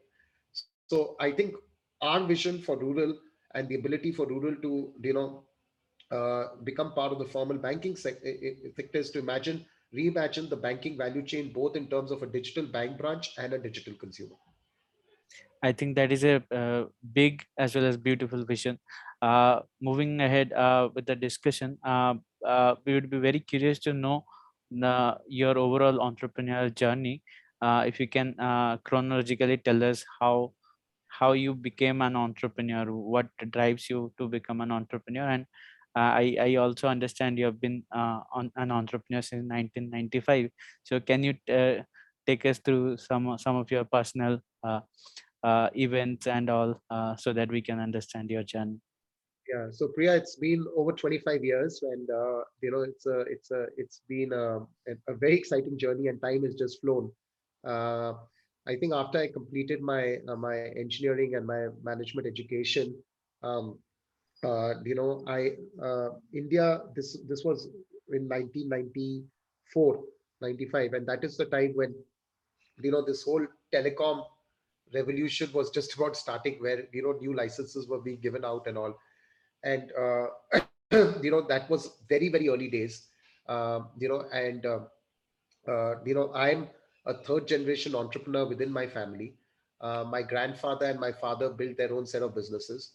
So 0.86 1.16
I 1.20 1.32
think 1.32 1.54
our 2.00 2.26
vision 2.26 2.60
for 2.62 2.78
rural 2.78 3.18
and 3.54 3.68
the 3.68 3.76
ability 3.76 4.12
for 4.12 4.26
rural 4.26 4.56
to 4.62 4.92
you 5.02 5.14
know 5.14 5.44
uh, 6.10 6.56
become 6.64 6.92
part 6.92 7.12
of 7.12 7.18
the 7.18 7.26
formal 7.26 7.58
banking 7.58 7.96
sector 7.96 8.98
is 8.98 9.10
to 9.10 9.18
imagine 9.18 9.64
reimagine 9.94 10.48
the 10.48 10.56
banking 10.56 10.96
value 10.98 11.22
chain 11.22 11.52
both 11.52 11.76
in 11.76 11.86
terms 11.88 12.10
of 12.10 12.22
a 12.22 12.26
digital 12.26 12.66
bank 12.66 12.98
branch 12.98 13.30
and 13.38 13.52
a 13.52 13.58
digital 13.58 13.94
consumer. 13.94 14.36
I 15.62 15.72
think 15.72 15.96
that 15.96 16.12
is 16.12 16.24
a 16.24 16.42
uh, 16.54 16.84
big 17.14 17.42
as 17.56 17.74
well 17.74 17.86
as 17.86 17.96
beautiful 17.96 18.44
vision. 18.44 18.78
Uh, 19.24 19.62
moving 19.80 20.20
ahead 20.20 20.52
uh, 20.52 20.90
with 20.94 21.06
the 21.06 21.16
discussion, 21.16 21.78
uh, 21.82 22.14
uh, 22.46 22.74
we 22.84 22.92
would 22.92 23.08
be 23.08 23.18
very 23.18 23.40
curious 23.40 23.78
to 23.78 23.92
know 23.94 24.22
the, 24.70 25.18
your 25.26 25.56
overall 25.56 25.98
entrepreneurial 26.08 26.74
journey. 26.74 27.22
Uh, 27.62 27.84
if 27.86 27.98
you 27.98 28.06
can 28.06 28.34
chronologically 28.84 29.56
tell 29.56 29.82
us 29.82 30.04
how 30.20 30.52
how 31.08 31.32
you 31.32 31.54
became 31.54 32.02
an 32.02 32.16
entrepreneur, 32.16 32.84
what 32.92 33.28
drives 33.50 33.88
you 33.88 34.12
to 34.18 34.28
become 34.28 34.60
an 34.60 34.70
entrepreneur, 34.70 35.26
and 35.34 35.46
I, 35.96 36.36
I 36.40 36.54
also 36.56 36.88
understand 36.88 37.38
you 37.38 37.46
have 37.46 37.60
been 37.60 37.84
on 37.92 38.50
an 38.56 38.70
entrepreneur 38.72 39.22
since 39.22 39.46
1995. 39.46 40.50
So 40.82 41.00
can 41.00 41.22
you 41.22 41.34
take 42.26 42.44
us 42.44 42.58
through 42.58 42.98
some 42.98 43.38
some 43.38 43.56
of 43.56 43.70
your 43.70 43.84
personal 43.84 44.40
uh, 45.44 45.70
events 45.76 46.26
and 46.26 46.50
all 46.50 46.80
uh, 46.90 47.16
so 47.16 47.32
that 47.32 47.48
we 47.50 47.62
can 47.62 47.80
understand 47.80 48.30
your 48.30 48.42
journey 48.42 48.80
yeah 49.48 49.66
so 49.70 49.88
priya 49.88 50.14
it's 50.14 50.36
been 50.36 50.64
over 50.76 50.92
25 50.92 51.44
years 51.44 51.82
and 51.82 52.08
uh, 52.10 52.40
you 52.62 52.70
know 52.70 52.82
it's 52.82 53.06
a 53.06 53.20
it's 53.22 53.50
a 53.50 53.66
it's 53.76 54.02
been 54.08 54.32
a, 54.32 54.58
a, 55.08 55.14
very 55.14 55.36
exciting 55.36 55.78
journey 55.78 56.08
and 56.08 56.20
time 56.20 56.44
has 56.44 56.54
just 56.54 56.80
flown. 56.80 57.10
Uh, 57.66 58.12
i 58.66 58.74
think 58.76 58.92
after 58.94 59.18
i 59.18 59.26
completed 59.26 59.80
my 59.82 60.16
uh, 60.28 60.36
my 60.36 60.56
engineering 60.84 61.34
and 61.34 61.46
my 61.46 61.66
management 61.82 62.26
education 62.26 62.94
um, 63.42 63.78
uh, 64.44 64.74
you 64.84 64.94
know 64.94 65.22
i 65.26 65.50
uh, 65.82 66.10
india 66.32 66.80
this 66.96 67.18
this 67.28 67.44
was 67.44 67.68
in 68.12 68.28
1994 68.28 70.04
95 70.40 70.92
and 70.92 71.06
that 71.06 71.24
is 71.24 71.36
the 71.36 71.46
time 71.46 71.72
when 71.74 71.94
you 72.82 72.90
know 72.90 73.04
this 73.04 73.22
whole 73.22 73.46
telecom 73.74 74.24
revolution 74.92 75.50
was 75.52 75.70
just 75.70 75.94
about 75.94 76.16
starting 76.16 76.56
where 76.58 76.84
you 76.92 77.02
know 77.02 77.12
new 77.20 77.34
licenses 77.34 77.88
were 77.88 78.00
being 78.00 78.20
given 78.20 78.44
out 78.44 78.66
and 78.66 78.76
all 78.76 78.94
and 79.64 79.92
uh, 79.98 80.26
you 81.22 81.30
know 81.30 81.42
that 81.48 81.68
was 81.70 81.90
very 82.08 82.28
very 82.28 82.48
early 82.48 82.68
days. 82.68 83.08
Um, 83.48 83.88
you 83.98 84.08
know 84.08 84.24
and 84.32 84.64
uh, 84.66 84.80
uh, 85.68 85.94
you 86.04 86.14
know 86.14 86.32
i'm 86.34 86.68
a 87.06 87.14
third 87.14 87.46
generation 87.48 87.94
entrepreneur 87.94 88.46
within 88.46 88.70
my 88.72 88.86
family. 88.86 89.34
Uh, 89.80 90.04
my 90.04 90.22
grandfather 90.22 90.86
and 90.86 91.00
my 91.00 91.12
father 91.12 91.50
built 91.50 91.76
their 91.76 91.92
own 91.92 92.06
set 92.06 92.22
of 92.22 92.34
businesses. 92.34 92.92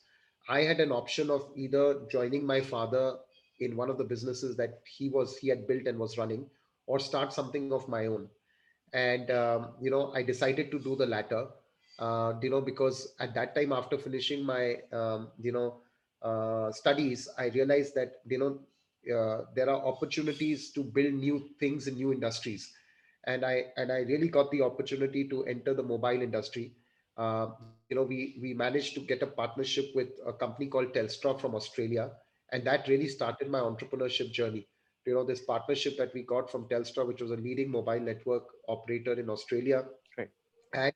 I 0.47 0.61
had 0.61 0.79
an 0.79 0.91
option 0.91 1.29
of 1.29 1.49
either 1.55 2.01
joining 2.11 2.45
my 2.45 2.61
father 2.61 3.17
in 3.59 3.75
one 3.75 3.89
of 3.89 3.97
the 3.97 4.03
businesses 4.05 4.55
that 4.57 4.81
he 4.85 5.09
was 5.09 5.37
he 5.37 5.49
had 5.49 5.67
built 5.67 5.85
and 5.87 5.99
was 5.99 6.17
running 6.17 6.49
or 6.87 6.99
start 6.99 7.33
something 7.33 7.71
of 7.73 7.87
my 7.87 8.07
own. 8.07 8.29
And 8.87 9.29
um, 9.31 9.67
you 9.81 9.91
know 9.91 10.11
i 10.15 10.21
decided 10.23 10.71
to 10.71 10.79
do 10.79 10.95
the 10.95 11.05
latter. 11.05 11.47
Uh, 11.99 12.33
you 12.41 12.49
know, 12.49 12.61
because 12.61 13.13
at 13.19 13.33
that 13.35 13.53
time 13.55 13.71
after 13.73 13.97
finishing 13.97 14.43
my, 14.43 14.77
um, 14.93 15.27
you 15.41 15.51
know, 15.51 15.81
uh, 16.21 16.71
studies, 16.71 17.27
I 17.37 17.47
realized 17.47 17.95
that, 17.95 18.13
you 18.27 18.37
know, 18.39 18.59
uh, 19.13 19.45
there 19.55 19.69
are 19.69 19.85
opportunities 19.85 20.71
to 20.71 20.83
build 20.83 21.13
new 21.13 21.49
things 21.59 21.87
in 21.87 21.95
new 21.95 22.11
industries. 22.11 22.71
And 23.25 23.45
i 23.45 23.65
and 23.77 23.91
i 23.91 23.99
really 23.99 24.29
got 24.29 24.49
the 24.51 24.61
opportunity 24.61 25.27
to 25.29 25.43
enter 25.45 25.73
the 25.73 25.83
mobile 25.83 26.21
industry. 26.21 26.73
Uh, 27.17 27.47
you 27.89 27.95
know 27.95 28.03
we 28.03 28.37
we 28.41 28.53
managed 28.53 28.93
to 28.95 29.01
get 29.01 29.21
a 29.21 29.27
partnership 29.27 29.91
with 29.95 30.09
a 30.25 30.33
company 30.33 30.67
called 30.67 30.93
telstra 30.93 31.39
from 31.39 31.55
australia. 31.55 32.11
And 32.51 32.65
that 32.65 32.87
really 32.87 33.07
started 33.07 33.49
my 33.49 33.59
entrepreneurship 33.59 34.31
journey. 34.31 34.67
You 35.05 35.15
know 35.15 35.23
this 35.25 35.41
partnership 35.41 35.97
that 35.97 36.13
we 36.13 36.23
got 36.23 36.49
from 36.51 36.67
telstra 36.69 37.05
which 37.05 37.21
was 37.21 37.31
a 37.31 37.35
leading 37.35 37.71
mobile 37.71 37.99
network 37.99 38.43
operator 38.67 39.13
in 39.13 39.29
australia. 39.29 39.85
Right. 40.17 40.29
and 40.73 40.93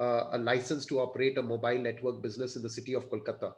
uh, 0.00 0.24
a 0.32 0.38
license 0.38 0.86
to 0.86 1.00
operate 1.00 1.38
a 1.38 1.42
mobile 1.42 1.78
network 1.78 2.22
business 2.22 2.56
in 2.56 2.62
the 2.62 2.70
city 2.70 2.94
of 2.94 3.08
kolkata 3.10 3.52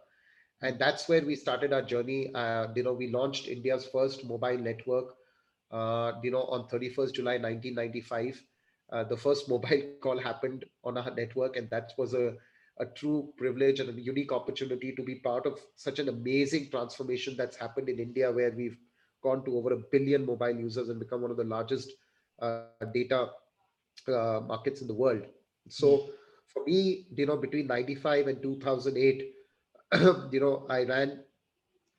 and 0.66 0.78
that's 0.80 1.08
where 1.08 1.24
we 1.24 1.36
started 1.36 1.72
our 1.74 1.82
journey. 1.82 2.34
Uh, 2.34 2.68
you 2.76 2.84
know 2.84 2.94
we 2.94 3.10
launched 3.10 3.48
india's 3.48 3.86
first 3.92 4.24
mobile 4.32 4.58
network 4.58 5.14
uh, 5.72 6.12
you 6.22 6.30
know 6.30 6.44
on 6.56 6.68
31st 6.68 7.14
july 7.14 7.38
1995 7.38 8.42
uh, 8.92 9.04
the 9.04 9.16
first 9.16 9.48
mobile 9.54 9.82
call 10.00 10.18
happened 10.18 10.64
on 10.84 10.98
our 10.98 11.14
network 11.14 11.56
and 11.56 11.70
that 11.70 11.92
was 11.98 12.14
a, 12.14 12.34
a 12.80 12.86
true 12.86 13.32
privilege 13.36 13.80
and 13.80 13.90
a 13.90 14.02
unique 14.02 14.32
opportunity 14.32 14.94
to 14.94 15.02
be 15.02 15.16
part 15.16 15.46
of 15.46 15.58
such 15.76 15.98
an 15.98 16.08
amazing 16.08 16.70
transformation 16.70 17.34
that's 17.36 17.56
happened 17.56 17.88
in 17.88 17.98
india 17.98 18.30
where 18.30 18.52
we've 18.52 18.78
gone 19.22 19.44
to 19.44 19.56
over 19.58 19.72
a 19.74 19.82
billion 19.92 20.24
mobile 20.26 20.56
users 20.66 20.88
and 20.88 21.00
become 21.00 21.22
one 21.22 21.30
of 21.30 21.36
the 21.36 21.44
largest 21.44 21.92
uh, 22.40 22.60
data 22.64 23.06
uh, 23.86 24.18
markets 24.18 24.60
in 24.60 24.66
the 24.66 24.72
world. 24.74 25.00
So 25.68 26.10
for 26.46 26.64
me 26.64 27.06
you 27.10 27.26
know 27.26 27.36
between 27.36 27.66
95 27.66 28.26
and 28.28 28.42
2008 28.42 29.35
you 30.32 30.40
know 30.40 30.66
i 30.70 30.82
ran 30.84 31.20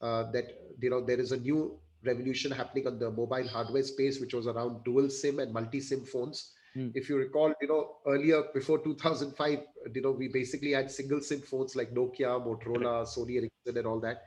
uh, 0.00 0.30
that, 0.30 0.52
you 0.80 0.90
know, 0.90 1.00
there 1.00 1.18
is 1.18 1.32
a 1.32 1.36
new 1.38 1.78
revolution 2.04 2.50
happening 2.50 2.86
on 2.86 2.98
the 2.98 3.10
mobile 3.10 3.46
hardware 3.48 3.82
space, 3.82 4.20
which 4.20 4.34
was 4.34 4.46
around 4.46 4.84
dual 4.84 5.10
SIM 5.10 5.38
and 5.38 5.52
multi 5.52 5.80
SIM 5.80 6.04
phones 6.04 6.52
if 6.74 7.08
you 7.08 7.16
recall, 7.16 7.52
you 7.60 7.68
know, 7.68 7.96
earlier 8.06 8.44
before 8.54 8.78
2005, 8.78 9.58
you 9.92 10.02
know, 10.02 10.12
we 10.12 10.28
basically 10.28 10.72
had 10.72 10.90
single 10.90 11.20
SIM 11.20 11.40
phones 11.40 11.74
like 11.74 11.92
Nokia, 11.92 12.38
Motorola, 12.44 13.04
Sony 13.04 13.36
Ericsson, 13.36 13.76
and 13.76 13.86
all 13.86 13.98
that. 14.00 14.22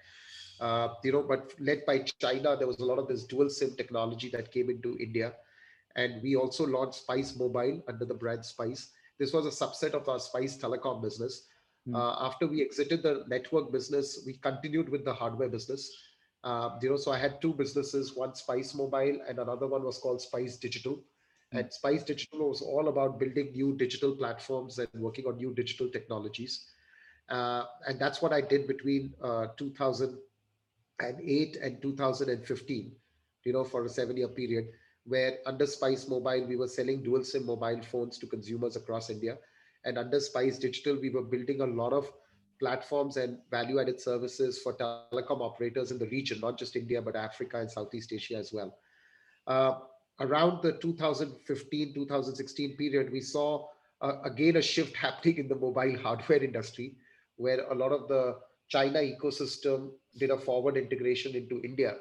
Uh, 0.59 0.89
you 1.03 1.11
know, 1.11 1.23
but 1.23 1.53
led 1.59 1.85
by 1.85 1.99
China, 2.19 2.55
there 2.57 2.67
was 2.67 2.79
a 2.79 2.85
lot 2.85 2.99
of 2.99 3.07
this 3.07 3.23
dual 3.23 3.49
SIM 3.49 3.75
technology 3.75 4.29
that 4.29 4.51
came 4.51 4.69
into 4.69 4.97
India, 4.99 5.33
and 5.95 6.21
we 6.21 6.35
also 6.35 6.65
launched 6.65 6.99
Spice 6.99 7.35
Mobile 7.37 7.81
under 7.87 8.05
the 8.05 8.13
brand 8.13 8.45
Spice. 8.45 8.89
This 9.19 9.31
was 9.31 9.45
a 9.45 9.65
subset 9.65 9.93
of 9.93 10.09
our 10.09 10.19
Spice 10.19 10.57
Telecom 10.57 11.01
business. 11.01 11.47
Hmm. 11.85 11.95
Uh, 11.95 12.25
after 12.25 12.47
we 12.47 12.61
exited 12.61 13.03
the 13.03 13.23
network 13.27 13.71
business, 13.71 14.23
we 14.25 14.33
continued 14.33 14.89
with 14.89 15.05
the 15.05 15.13
hardware 15.13 15.49
business. 15.49 15.91
Uh, 16.43 16.77
you 16.81 16.89
know, 16.89 16.97
so 16.97 17.11
I 17.11 17.17
had 17.17 17.41
two 17.41 17.53
businesses: 17.53 18.15
one 18.15 18.35
Spice 18.35 18.75
Mobile, 18.75 19.19
and 19.27 19.39
another 19.39 19.67
one 19.67 19.83
was 19.83 19.97
called 19.97 20.21
Spice 20.21 20.57
Digital 20.57 20.99
and 21.53 21.71
Spice 21.71 22.03
Digital 22.03 22.49
was 22.49 22.61
all 22.61 22.87
about 22.87 23.19
building 23.19 23.51
new 23.53 23.75
digital 23.75 24.15
platforms 24.15 24.79
and 24.79 24.87
working 24.95 25.27
on 25.27 25.37
new 25.37 25.53
digital 25.53 25.87
technologies. 25.87 26.65
Uh, 27.29 27.65
and 27.87 27.99
that's 27.99 28.23
what 28.23 28.33
I 28.33 28.41
did 28.41 28.67
between 28.67 29.13
uh, 29.23 29.47
2008 29.57 31.57
and 31.61 31.79
2015, 31.81 32.91
you 33.43 33.53
know, 33.53 33.63
for 33.63 33.85
a 33.85 33.89
seven 33.89 34.17
year 34.17 34.29
period, 34.29 34.69
where 35.05 35.37
under 35.45 35.67
Spice 35.67 36.07
Mobile, 36.07 36.47
we 36.47 36.55
were 36.55 36.67
selling 36.67 37.03
dual 37.03 37.23
SIM 37.23 37.45
mobile 37.45 37.83
phones 37.83 38.17
to 38.17 38.25
consumers 38.25 38.75
across 38.75 39.11
India. 39.11 39.37
And 39.85 39.99
under 39.99 40.19
Spice 40.19 40.57
Digital, 40.57 40.95
we 40.99 41.11
were 41.11 41.23
building 41.23 41.61
a 41.61 41.67
lot 41.67 41.93
of 41.93 42.11
platforms 42.63 43.17
and 43.17 43.37
value 43.51 43.79
added 43.81 43.99
services 43.99 44.59
for 44.63 44.73
telecom 44.73 45.41
operators 45.47 45.91
in 45.91 45.99
the 45.99 46.07
region, 46.17 46.39
not 46.39 46.57
just 46.57 46.77
India, 46.77 47.01
but 47.01 47.15
Africa 47.15 47.59
and 47.59 47.69
Southeast 47.69 48.13
Asia 48.13 48.37
as 48.37 48.53
well. 48.53 48.77
Uh, 49.47 49.73
around 50.21 50.61
the 50.61 50.73
2015 50.73 51.93
2016 51.93 52.77
period 52.77 53.11
we 53.11 53.19
saw 53.19 53.65
uh, 54.01 54.21
again 54.23 54.57
a 54.57 54.61
shift 54.61 54.95
happening 54.95 55.37
in 55.37 55.47
the 55.47 55.55
mobile 55.55 55.97
hardware 56.03 56.43
industry 56.43 56.95
where 57.37 57.61
a 57.71 57.75
lot 57.75 57.91
of 57.91 58.07
the 58.07 58.35
china 58.69 58.99
ecosystem 58.99 59.89
did 60.19 60.29
a 60.29 60.37
forward 60.37 60.77
integration 60.77 61.35
into 61.35 61.59
india 61.63 61.95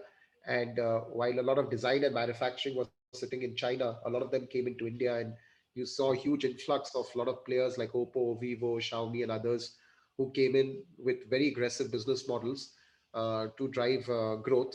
and 0.46 0.78
uh, 0.78 1.00
while 1.20 1.40
a 1.40 1.46
lot 1.50 1.58
of 1.58 1.70
design 1.70 2.04
and 2.04 2.14
manufacturing 2.14 2.76
was 2.76 2.88
sitting 3.14 3.42
in 3.42 3.56
china 3.56 3.96
a 4.04 4.10
lot 4.10 4.22
of 4.22 4.30
them 4.30 4.46
came 4.52 4.66
into 4.66 4.86
india 4.86 5.16
and 5.16 5.32
you 5.74 5.86
saw 5.86 6.12
a 6.12 6.16
huge 6.24 6.44
influx 6.44 6.94
of 6.94 7.06
a 7.14 7.18
lot 7.18 7.28
of 7.28 7.44
players 7.46 7.78
like 7.78 7.92
oppo 8.02 8.38
vivo 8.44 8.78
xiaomi 8.88 9.22
and 9.22 9.32
others 9.38 9.76
who 10.16 10.30
came 10.32 10.54
in 10.56 10.82
with 10.98 11.28
very 11.30 11.48
aggressive 11.48 11.90
business 11.90 12.28
models 12.28 12.72
uh, 13.14 13.46
to 13.58 13.68
drive 13.68 14.08
uh, 14.08 14.36
growth. 14.36 14.74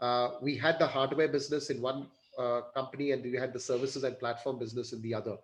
Uh, 0.00 0.30
we 0.42 0.56
had 0.56 0.78
the 0.78 0.86
hardware 0.86 1.28
business 1.28 1.70
in 1.70 1.80
one 1.80 2.06
uh, 2.38 2.62
company 2.74 3.12
and 3.12 3.22
we 3.22 3.32
had 3.34 3.52
the 3.52 3.60
services 3.60 4.04
and 4.04 4.18
platform 4.18 4.58
business 4.58 4.92
in 4.92 5.00
the 5.02 5.14
other. 5.14 5.36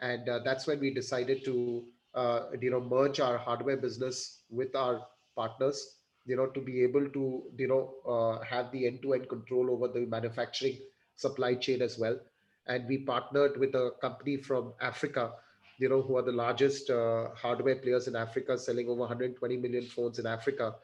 And 0.00 0.28
uh, 0.28 0.40
that's 0.44 0.66
when 0.66 0.80
we 0.80 0.92
decided 0.92 1.44
to 1.44 1.84
uh, 2.14 2.46
you 2.60 2.70
know 2.70 2.80
merge 2.80 3.20
our 3.20 3.38
hardware 3.38 3.76
business 3.76 4.40
with 4.48 4.74
our 4.74 5.06
partners 5.36 5.96
you 6.24 6.34
know 6.34 6.46
to 6.46 6.60
be 6.60 6.82
able 6.82 7.06
to 7.10 7.42
you 7.58 7.68
know 7.68 8.40
have 8.48 8.72
the 8.72 8.86
end-to-end 8.86 9.28
control 9.28 9.70
over 9.70 9.88
the 9.88 10.06
manufacturing 10.06 10.78
supply 11.16 11.54
chain 11.54 11.82
as 11.82 11.98
well. 11.98 12.18
And 12.66 12.88
we 12.88 12.98
partnered 12.98 13.58
with 13.58 13.74
a 13.74 13.92
company 14.00 14.36
from 14.36 14.72
africa 14.80 15.32
you 15.78 15.88
know 15.88 16.02
who 16.02 16.16
are 16.16 16.22
the 16.22 16.32
largest 16.32 16.90
uh, 16.90 17.28
hardware 17.34 17.76
players 17.76 18.08
in 18.08 18.16
africa 18.16 18.58
selling 18.58 18.88
over 18.88 19.00
120 19.00 19.56
million 19.56 19.84
phones 19.86 20.18
in 20.18 20.26
africa 20.26 20.74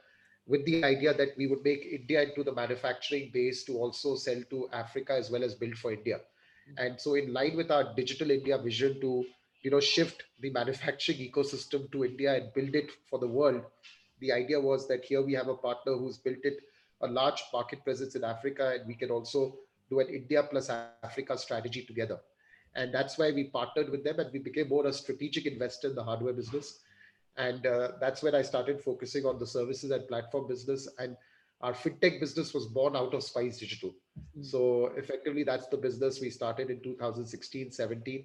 with 0.47 0.65
the 0.65 0.85
idea 0.85 1.15
that 1.15 1.37
we 1.37 1.47
would 1.47 1.63
make 1.65 1.85
India 1.85 2.23
into 2.23 2.43
the 2.43 2.53
manufacturing 2.53 3.31
base 3.33 3.65
to 3.65 3.75
also 3.75 4.17
sell 4.17 4.43
to 4.51 4.69
Africa 4.73 5.13
as 5.13 5.31
well 5.31 5.45
as 5.45 5.55
build 5.55 5.77
for 5.77 5.93
India. 5.93 6.21
And 6.79 7.01
so, 7.01 7.15
in 7.15 7.33
line 7.33 7.57
with 7.57 7.71
our 7.71 7.95
digital 7.95 8.31
India 8.31 8.59
vision 8.59 9.01
to 9.01 9.25
you 9.63 9.71
know 9.71 9.81
shift 9.81 10.25
the 10.41 10.51
manufacturing 10.51 11.19
ecosystem 11.19 11.91
to 11.93 12.05
India 12.05 12.35
and 12.35 12.53
build 12.55 12.75
it 12.75 12.91
for 13.09 13.19
the 13.19 13.27
world, 13.27 13.63
the 14.21 14.33
idea 14.33 14.61
was 14.61 14.89
that 14.89 15.05
here 15.05 15.23
we 15.23 15.33
have 15.35 15.49
a 15.49 15.55
partner 15.55 15.97
who's 15.97 16.19
built 16.19 16.45
it 16.45 16.59
a 17.03 17.07
large 17.07 17.43
market 17.53 17.83
presence 17.85 18.15
in 18.15 18.23
Africa, 18.23 18.75
and 18.77 18.87
we 18.87 18.95
can 18.95 19.11
also 19.11 19.57
do 19.91 19.99
an 20.01 20.09
India 20.09 20.43
plus 20.49 20.71
Africa 21.03 21.37
strategy 21.37 21.85
together. 21.85 22.21
And 22.75 22.93
that's 22.93 23.19
why 23.19 23.33
we 23.33 23.45
partnered 23.45 23.91
with 23.91 24.03
them, 24.05 24.19
and 24.19 24.33
we 24.33 24.39
became 24.39 24.69
more 24.69 24.87
a 24.87 24.93
strategic 24.93 25.47
investor 25.47 25.89
in 25.89 25.95
the 25.95 26.05
hardware 26.05 26.33
business. 26.33 26.81
And 27.37 27.67
uh, 27.67 27.93
that's 28.01 28.23
when 28.23 28.35
i 28.35 28.43
started 28.43 28.81
focusing 28.83 29.25
on 29.25 29.39
the 29.39 29.47
services 29.47 29.91
and 29.91 30.07
platform 30.07 30.49
business. 30.49 30.89
And 30.99 31.17
our 31.63 31.73
fintech 31.73 32.21
business 32.21 32.53
was 32.53 32.67
born 32.67 32.97
out 32.97 33.15
of 33.15 33.23
spice 33.23 33.59
digital. 33.59 33.95
Mm. 34.39 34.45
so 34.45 34.93
effectively 34.97 35.43
that's 35.43 35.69
the 35.69 35.77
business 35.77 36.21
we 36.21 36.29
started 36.29 36.69
in 36.69 36.81
2016 36.83 37.71
17 37.73 38.25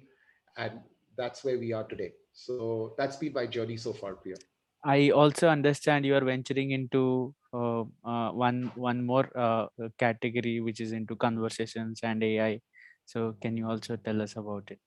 and 0.58 0.80
that's 1.16 1.44
where 1.44 1.58
we 1.58 1.72
are 1.72 1.84
today. 1.84 2.12
So 2.32 2.94
that's 2.96 3.16
been 3.16 3.32
my 3.32 3.46
journey 3.46 3.76
so 3.76 3.92
far 3.92 4.14
priya. 4.14 4.36
I 4.84 5.10
also 5.10 5.48
understand 5.48 6.06
you 6.06 6.14
are 6.14 6.24
venturing 6.24 6.70
into 6.70 7.34
uh, 7.52 7.82
uh, 8.04 8.30
one 8.30 8.70
one 8.76 9.04
more 9.04 9.28
uh, 9.36 9.66
category 9.98 10.60
which 10.60 10.80
is 10.80 10.92
into 10.92 11.16
conversations 11.16 12.00
and 12.02 12.22
AI. 12.22 12.60
So 13.08 13.36
can 13.40 13.56
you 13.56 13.68
also 13.68 13.96
tell 13.96 14.22
us 14.22 14.36
about 14.36 14.70
it? 14.70 14.78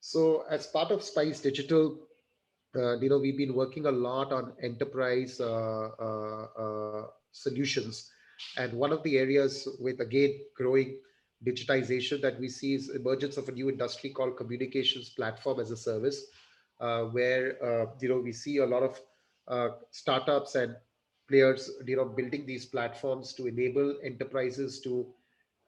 so 0.00 0.44
as 0.50 0.66
part 0.66 0.90
of 0.90 1.02
spice 1.02 1.40
digital 1.40 1.98
uh, 2.76 2.98
you 2.98 3.08
know 3.08 3.18
we've 3.18 3.36
been 3.36 3.54
working 3.54 3.86
a 3.86 3.90
lot 3.90 4.32
on 4.32 4.52
enterprise 4.62 5.40
uh, 5.40 5.90
uh, 6.00 6.46
uh, 6.58 7.06
solutions 7.32 8.10
and 8.56 8.72
one 8.72 8.92
of 8.92 9.02
the 9.02 9.18
areas 9.18 9.68
with 9.80 10.00
again 10.00 10.34
growing 10.56 10.96
digitization 11.46 12.20
that 12.20 12.38
we 12.40 12.48
see 12.48 12.74
is 12.74 12.90
emergence 12.90 13.36
of 13.36 13.48
a 13.48 13.52
new 13.52 13.68
industry 13.68 14.10
called 14.10 14.36
communications 14.36 15.10
platform 15.10 15.60
as 15.60 15.70
a 15.70 15.76
service 15.76 16.24
uh, 16.80 17.02
where 17.04 17.56
you 18.00 18.08
know 18.08 18.18
we 18.18 18.32
see 18.32 18.58
a 18.58 18.66
lot 18.66 18.82
of 18.82 19.00
startups 19.90 20.54
and 20.54 20.74
players 21.28 21.70
you 21.86 21.96
know 21.96 22.04
building 22.04 22.46
these 22.46 22.66
platforms 22.66 23.32
to 23.34 23.46
enable 23.46 23.96
enterprises 24.02 24.80
to 24.80 25.06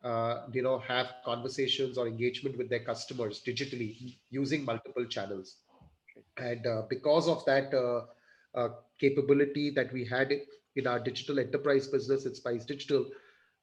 uh, 0.04 0.46
you 0.52 0.62
know 0.62 0.78
have 0.78 1.14
conversations 1.24 1.96
or 1.96 2.06
engagement 2.08 2.58
with 2.58 2.68
their 2.68 2.84
customers 2.84 3.42
digitally 3.46 4.16
using 4.30 4.64
multiple 4.64 5.04
channels. 5.04 5.56
And 6.38 6.66
uh, 6.66 6.82
because 6.88 7.28
of 7.28 7.44
that 7.44 7.72
uh, 7.72 8.02
uh, 8.58 8.68
capability 9.00 9.70
that 9.70 9.92
we 9.92 10.04
had 10.04 10.32
in 10.76 10.86
our 10.86 10.98
digital 10.98 11.38
enterprise 11.38 11.86
business 11.86 12.26
at 12.26 12.36
spice 12.36 12.64
digital 12.64 13.06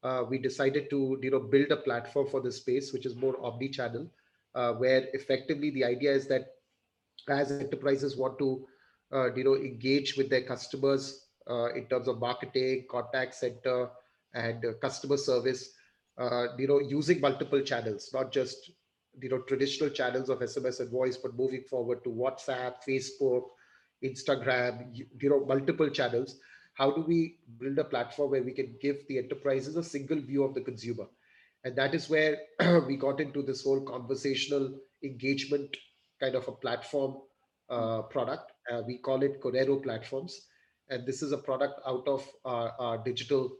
uh, 0.03 0.23
we 0.29 0.37
decided 0.37 0.89
to 0.89 1.19
you 1.21 1.31
know 1.31 1.39
build 1.39 1.71
a 1.71 1.77
platform 1.77 2.27
for 2.27 2.41
this 2.41 2.57
space 2.57 2.93
which 2.93 3.05
is 3.05 3.15
more 3.15 3.35
omni-channel 3.43 4.07
uh, 4.55 4.73
where 4.73 5.07
effectively 5.13 5.71
the 5.71 5.83
idea 5.83 6.11
is 6.11 6.27
that 6.27 6.53
as 7.29 7.51
enterprises 7.51 8.15
want 8.15 8.37
to 8.39 8.65
you 9.35 9.43
know 9.43 9.55
engage 9.55 10.15
with 10.15 10.29
their 10.29 10.43
customers 10.43 11.25
in 11.75 11.85
terms 11.89 12.07
of 12.07 12.19
marketing 12.19 12.85
contact 12.89 13.33
center 13.33 13.89
and 14.35 14.63
customer 14.81 15.17
service 15.17 15.71
uh, 16.19 16.47
you 16.57 16.67
know 16.67 16.79
using 16.79 17.19
multiple 17.21 17.61
channels 17.61 18.09
not 18.13 18.31
just 18.31 18.71
you 19.21 19.29
know 19.29 19.39
traditional 19.47 19.89
channels 19.89 20.29
of 20.29 20.39
sms 20.39 20.79
and 20.81 20.91
voice 20.91 21.17
but 21.17 21.35
moving 21.35 21.63
forward 21.69 22.03
to 22.03 22.09
whatsapp 22.09 22.75
facebook 22.87 23.43
instagram 24.03 24.95
you, 24.95 25.05
you 25.19 25.29
know 25.29 25.45
multiple 25.45 25.89
channels. 25.89 26.39
How 26.73 26.91
do 26.91 27.01
we 27.01 27.37
build 27.59 27.77
a 27.77 27.83
platform 27.83 28.31
where 28.31 28.43
we 28.43 28.53
can 28.53 28.75
give 28.81 29.05
the 29.07 29.17
enterprises 29.17 29.75
a 29.75 29.83
single 29.83 30.21
view 30.21 30.43
of 30.43 30.53
the 30.53 30.61
consumer? 30.61 31.07
And 31.65 31.75
that 31.75 31.93
is 31.93 32.09
where 32.09 32.37
we 32.87 32.95
got 32.95 33.19
into 33.19 33.41
this 33.41 33.63
whole 33.63 33.81
conversational 33.81 34.79
engagement 35.03 35.75
kind 36.21 36.35
of 36.35 36.47
a 36.47 36.53
platform 36.53 37.17
uh, 37.69 38.03
product. 38.03 38.53
Uh, 38.71 38.81
we 38.87 38.97
call 38.97 39.23
it 39.23 39.41
Corero 39.41 39.83
platforms. 39.83 40.47
And 40.89 41.05
this 41.05 41.21
is 41.21 41.33
a 41.33 41.37
product 41.37 41.81
out 41.85 42.07
of 42.07 42.25
our, 42.45 42.73
our 42.79 42.97
digital 42.99 43.51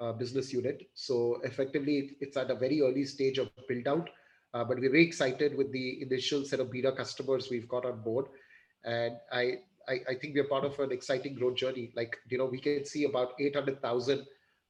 uh, 0.00 0.12
business 0.12 0.52
unit 0.52 0.88
so 0.94 1.40
effectively 1.44 2.16
it's 2.20 2.36
at 2.36 2.50
a 2.50 2.54
very 2.54 2.82
early 2.82 3.04
stage 3.04 3.38
of 3.38 3.48
build 3.68 3.86
out 3.88 4.10
uh, 4.54 4.64
but 4.64 4.78
we're 4.78 4.90
very 4.90 5.04
excited 5.04 5.56
with 5.56 5.70
the 5.72 6.02
initial 6.02 6.44
set 6.44 6.60
of 6.60 6.70
beta 6.70 6.92
customers 6.92 7.48
we've 7.50 7.68
got 7.68 7.84
on 7.84 8.00
board 8.02 8.26
and 8.86 9.16
I, 9.32 9.58
I, 9.88 10.00
I 10.10 10.14
think 10.14 10.34
we're 10.34 10.44
part 10.44 10.64
of 10.64 10.78
an 10.78 10.92
exciting 10.92 11.34
growth 11.34 11.56
journey. 11.56 11.90
Like, 11.94 12.16
you 12.28 12.38
know, 12.38 12.46
we 12.46 12.58
can 12.58 12.84
see 12.84 13.04
about 13.04 13.32
800,000 13.38 14.24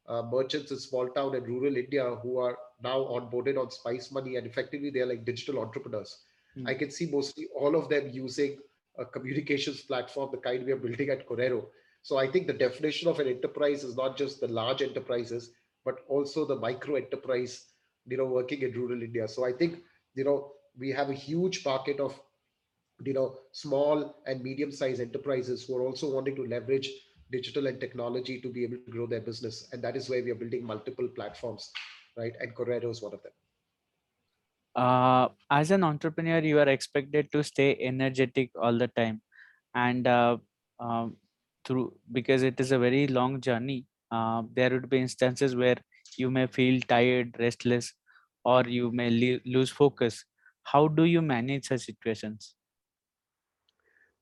uh, 0.09 0.23
merchants 0.23 0.71
in 0.71 0.79
small 0.79 1.09
town 1.09 1.35
and 1.35 1.47
rural 1.47 1.77
India 1.77 2.17
who 2.23 2.39
are 2.39 2.57
now 2.83 2.99
onboarded 3.01 3.59
on 3.61 3.71
Spice 3.71 4.11
Money 4.11 4.37
and 4.37 4.47
effectively 4.47 4.91
they're 4.91 5.07
like 5.07 5.25
digital 5.25 5.61
entrepreneurs. 5.61 6.19
Mm. 6.57 6.69
I 6.69 6.75
can 6.75 6.91
see 6.91 7.07
mostly 7.07 7.47
all 7.55 7.77
of 7.77 7.89
them 7.89 8.09
using 8.11 8.59
a 8.99 9.05
communications 9.05 9.83
platform, 9.83 10.31
the 10.33 10.39
kind 10.39 10.65
we 10.65 10.73
are 10.73 10.77
building 10.77 11.11
at 11.11 11.29
Corero. 11.29 11.67
So 12.07 12.19
I 12.19 12.31
think 12.31 12.47
the 12.47 12.53
definition 12.53 13.09
of 13.09 13.19
an 13.19 13.27
enterprise 13.27 13.83
is 13.83 13.97
not 13.97 14.17
just 14.17 14.41
the 14.41 14.47
large 14.47 14.81
enterprises, 14.81 15.51
but 15.85 15.97
also 16.09 16.45
the 16.47 16.55
micro 16.55 16.95
enterprise, 16.95 17.65
you 18.07 18.17
know, 18.17 18.27
working 18.27 18.63
in 18.63 18.71
rural 18.75 19.03
India. 19.03 19.27
So 19.27 19.45
I 19.45 19.53
think, 19.53 19.79
you 20.15 20.23
know, 20.23 20.53
we 20.79 20.93
have 20.93 21.11
a 21.11 21.15
huge 21.15 21.65
market 21.65 21.99
of 21.99 22.15
you 23.05 23.13
know 23.13 23.35
small 23.53 24.15
and 24.27 24.43
medium 24.43 24.71
sized 24.73 25.01
enterprises 25.01 25.65
who 25.65 25.77
are 25.79 25.83
also 25.83 26.11
wanting 26.15 26.37
to 26.37 26.47
leverage 26.47 26.89
digital 27.33 27.67
and 27.67 27.81
technology 27.81 28.41
to 28.41 28.53
be 28.53 28.63
able 28.63 28.79
to 28.87 28.91
grow 28.91 29.07
their 29.07 29.21
business. 29.21 29.69
And 29.73 29.83
that 29.83 29.97
is 29.97 30.09
where 30.09 30.23
we 30.23 30.31
are 30.31 30.37
building 30.37 30.65
multiple 30.65 31.09
platforms 31.09 31.71
right? 32.17 32.33
And 32.41 32.55
Corero 32.55 32.91
is 32.91 33.03
one 33.03 33.15
of 33.15 33.23
them. 33.23 33.33
Uh, 34.77 35.29
as 35.51 35.71
an 35.71 35.83
entrepreneur 35.83 36.39
you 36.39 36.59
are 36.61 36.69
expected 36.69 37.33
to 37.33 37.43
stay 37.43 37.77
energetic 37.81 38.51
all 38.61 38.79
the 38.79 38.89
time. 38.89 39.23
And 39.75 40.07
uh, 40.07 40.39
um, 40.79 41.17
through 41.67 41.93
because 42.13 42.43
it 42.43 42.61
is 42.61 42.73
a 42.73 42.79
very 42.79 43.07
long 43.09 43.41
journey 43.41 43.85
uh, 44.13 44.43
there 44.55 44.71
would 44.71 44.89
be 44.89 45.01
instances 45.01 45.57
where 45.57 45.77
you 46.17 46.31
may 46.31 46.47
feel 46.47 46.81
tired 46.89 47.37
restless 47.39 47.95
or 48.45 48.63
you 48.65 48.91
may 48.93 49.11
lose 49.45 49.71
focus 49.71 50.25
how 50.75 50.89
do 50.89 51.05
you 51.05 51.23
manage 51.23 51.69
such 51.69 51.83
situations 51.83 52.55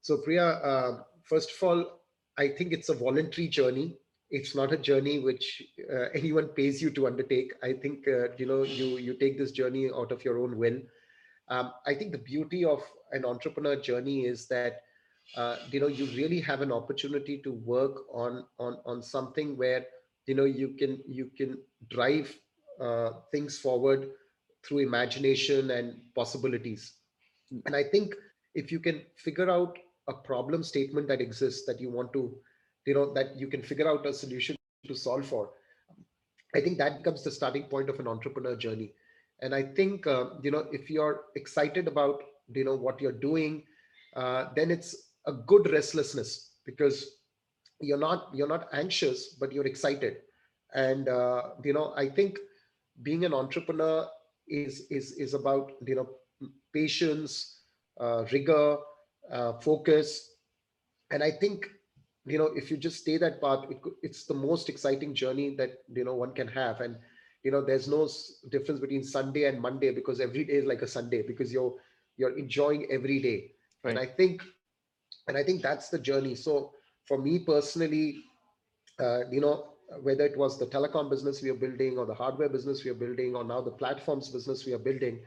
So, 0.01 0.19
Priya, 0.19 0.47
uh, 0.47 1.03
first 1.23 1.51
of 1.53 1.63
all, 1.63 2.01
I 2.37 2.49
think 2.49 2.73
it's 2.73 2.91
a 2.91 2.95
voluntary 2.95 3.49
journey. 3.49 3.97
It's 4.31 4.55
not 4.55 4.73
a 4.73 4.77
journey 4.77 5.19
which 5.19 5.63
uh, 5.91 6.09
anyone 6.15 6.49
pays 6.49 6.83
you 6.83 6.91
to 6.91 7.07
undertake. 7.07 7.53
I 7.63 7.73
think 7.73 8.07
uh, 8.07 8.29
you 8.37 8.47
know 8.47 8.65
you 8.65 8.99
you 8.99 9.15
take 9.15 9.39
this 9.39 9.53
journey 9.53 9.91
out 9.95 10.13
of 10.13 10.25
your 10.25 10.39
own 10.41 10.59
will. 10.59 10.79
Um, 11.49 11.73
I 11.87 11.95
think 11.95 12.13
the 12.13 12.19
beauty 12.19 12.67
of 12.67 12.83
an 13.13 13.25
entrepreneur 13.25 13.77
journey 13.77 14.27
is 14.27 14.47
that 14.49 14.83
uh, 15.37 15.57
you 15.71 15.81
know 15.81 15.87
you 15.87 16.07
really 16.17 16.41
have 16.41 16.61
an 16.61 16.73
opportunity 16.73 17.41
to 17.43 17.53
work 17.53 18.03
on 18.13 18.45
on 18.59 18.79
on 18.87 19.03
something 19.03 19.57
where 19.57 19.85
you 20.27 20.35
know 20.35 20.45
you 20.45 20.69
can 20.79 21.01
you 21.07 21.31
can 21.37 21.59
drive 21.91 22.35
uh, 22.81 23.11
things 23.33 23.59
forward 23.59 24.11
through 24.65 24.79
imagination 24.79 25.71
and 25.71 26.01
possibilities. 26.15 26.95
And 27.67 27.77
I 27.77 27.85
think 27.85 28.15
if 28.55 28.73
you 28.73 28.81
can 28.81 29.03
figure 29.17 29.51
out 29.51 29.79
a 30.09 30.13
problem 30.13 30.63
statement 30.63 31.09
that 31.09 31.21
exists 31.21 31.67
that 31.67 31.81
you 31.81 31.91
want 31.91 32.13
to 32.13 32.35
you 32.87 32.95
know 32.95 33.13
that 33.15 33.37
you 33.37 33.47
can 33.47 33.63
figure 33.63 33.89
out 33.89 34.07
a 34.07 34.13
solution 34.13 34.57
to 34.87 34.95
solve 34.95 35.25
for 35.27 35.51
i 36.55 36.61
think 36.61 36.79
that 36.79 36.99
becomes 36.99 37.25
the 37.25 37.31
starting 37.31 37.65
point 37.65 37.89
of 37.89 37.99
an 37.99 38.07
entrepreneur 38.07 38.57
journey 38.57 38.93
and 39.41 39.55
i 39.55 39.63
think 39.63 40.07
uh, 40.07 40.27
you 40.43 40.51
know 40.51 40.67
if 40.73 40.91
you're 40.91 41.23
excited 41.37 41.89
about 41.89 42.23
you 42.53 42.65
know 42.65 42.77
what 42.77 43.01
you're 43.01 43.21
doing 43.31 43.63
uh, 44.17 44.47
then 44.55 44.71
it's 44.71 45.13
a 45.27 45.33
good 45.33 45.71
restlessness 45.71 46.57
because 46.65 47.19
you're 47.81 47.99
not 47.99 48.29
you're 48.35 48.49
not 48.49 48.69
anxious 48.73 49.35
but 49.41 49.53
you're 49.53 49.67
excited 49.67 50.17
and 50.75 51.09
uh, 51.09 51.43
you 51.65 51.73
know 51.73 51.93
i 51.97 52.09
think 52.09 52.39
being 53.03 53.25
an 53.25 53.35
entrepreneur 53.35 54.07
is 54.49 54.87
is 54.91 55.13
is 55.13 55.35
about 55.35 55.73
you 55.87 55.95
know 55.95 56.09
patience 56.73 57.61
uh, 58.01 58.25
rigor 58.33 58.77
uh, 59.31 59.53
focus. 59.61 60.31
And 61.11 61.23
I 61.23 61.31
think, 61.31 61.67
you 62.27 62.39
know, 62.39 62.51
if 62.55 62.71
you 62.71 62.77
just 62.77 62.99
stay 63.01 63.17
that 63.19 63.41
path, 63.41 63.65
it, 63.71 63.79
it's 64.03 64.25
the 64.25 64.35
most 64.35 64.69
exciting 64.69 65.15
journey 65.15 65.55
that, 65.57 65.79
you 65.95 66.05
know, 66.05 66.15
one 66.15 66.35
can 66.35 66.49
have. 66.49 66.81
And, 66.81 66.97
you 67.43 67.51
know, 67.51 67.63
there's 67.65 67.89
no 67.89 68.09
difference 68.51 68.81
between 68.81 69.03
Sunday 69.05 69.45
and 69.45 69.61
Monday 69.61 69.93
because 69.93 70.21
every 70.21 70.45
day 70.45 70.55
is 70.55 70.65
like 70.65 70.83
a 70.83 70.87
Sunday 70.87 71.23
because 71.27 71.53
you're, 71.53 71.75
you're 72.17 72.37
enjoying 72.39 72.87
every 72.91 73.21
day. 73.21 73.53
Right. 73.85 73.91
And 73.91 73.99
I 73.99 74.07
think, 74.07 74.43
and 75.29 75.37
I 75.37 75.43
think 75.43 75.63
that's 75.63 75.89
the 75.89 75.99
journey. 75.99 76.35
So 76.35 76.73
for 77.07 77.19
me 77.19 77.41
personally, 77.41 78.17
uh, 79.01 79.27
you 79.31 79.41
know, 79.41 79.71
whether 80.03 80.25
it 80.25 80.37
was 80.37 80.59
the 80.59 80.67
telecom 80.67 81.11
business 81.11 81.43
we 81.43 81.51
are 81.51 81.55
building 81.55 81.99
or 81.99 82.07
the 82.07 82.15
hardware 82.15 82.49
business 82.49 82.85
we 82.85 82.91
are 82.91 82.95
building 82.95 83.37
or 83.37 83.45
now 83.45 83.61
the 83.61 83.71
platforms 83.71 84.29
business 84.29 84.65
we 84.67 84.73
are 84.73 84.79
building, 84.79 85.21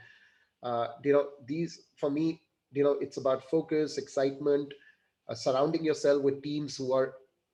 uh, 0.63 0.87
you 1.03 1.13
know, 1.13 1.27
these 1.47 1.79
for 1.99 2.09
me 2.09 2.41
you 2.71 2.83
know 2.83 2.97
it's 2.99 3.17
about 3.17 3.49
focus 3.49 3.97
excitement 3.97 4.73
uh, 5.29 5.35
surrounding 5.35 5.83
yourself 5.83 6.21
with 6.21 6.41
teams 6.43 6.75
who 6.75 6.93
are 6.93 7.13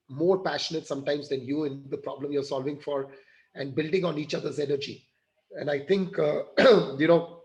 more 0.09 0.43
passionate 0.43 0.87
sometimes 0.87 1.29
than 1.29 1.41
you 1.45 1.63
in 1.65 1.83
the 1.89 1.97
problem 1.97 2.31
you're 2.31 2.43
solving 2.43 2.79
for 2.79 3.07
and 3.55 3.75
building 3.75 4.03
on 4.03 4.17
each 4.17 4.33
other's 4.33 4.59
energy 4.59 5.07
and 5.59 5.69
i 5.69 5.79
think 5.79 6.17
uh, 6.19 6.43
you 6.97 7.07
know 7.07 7.42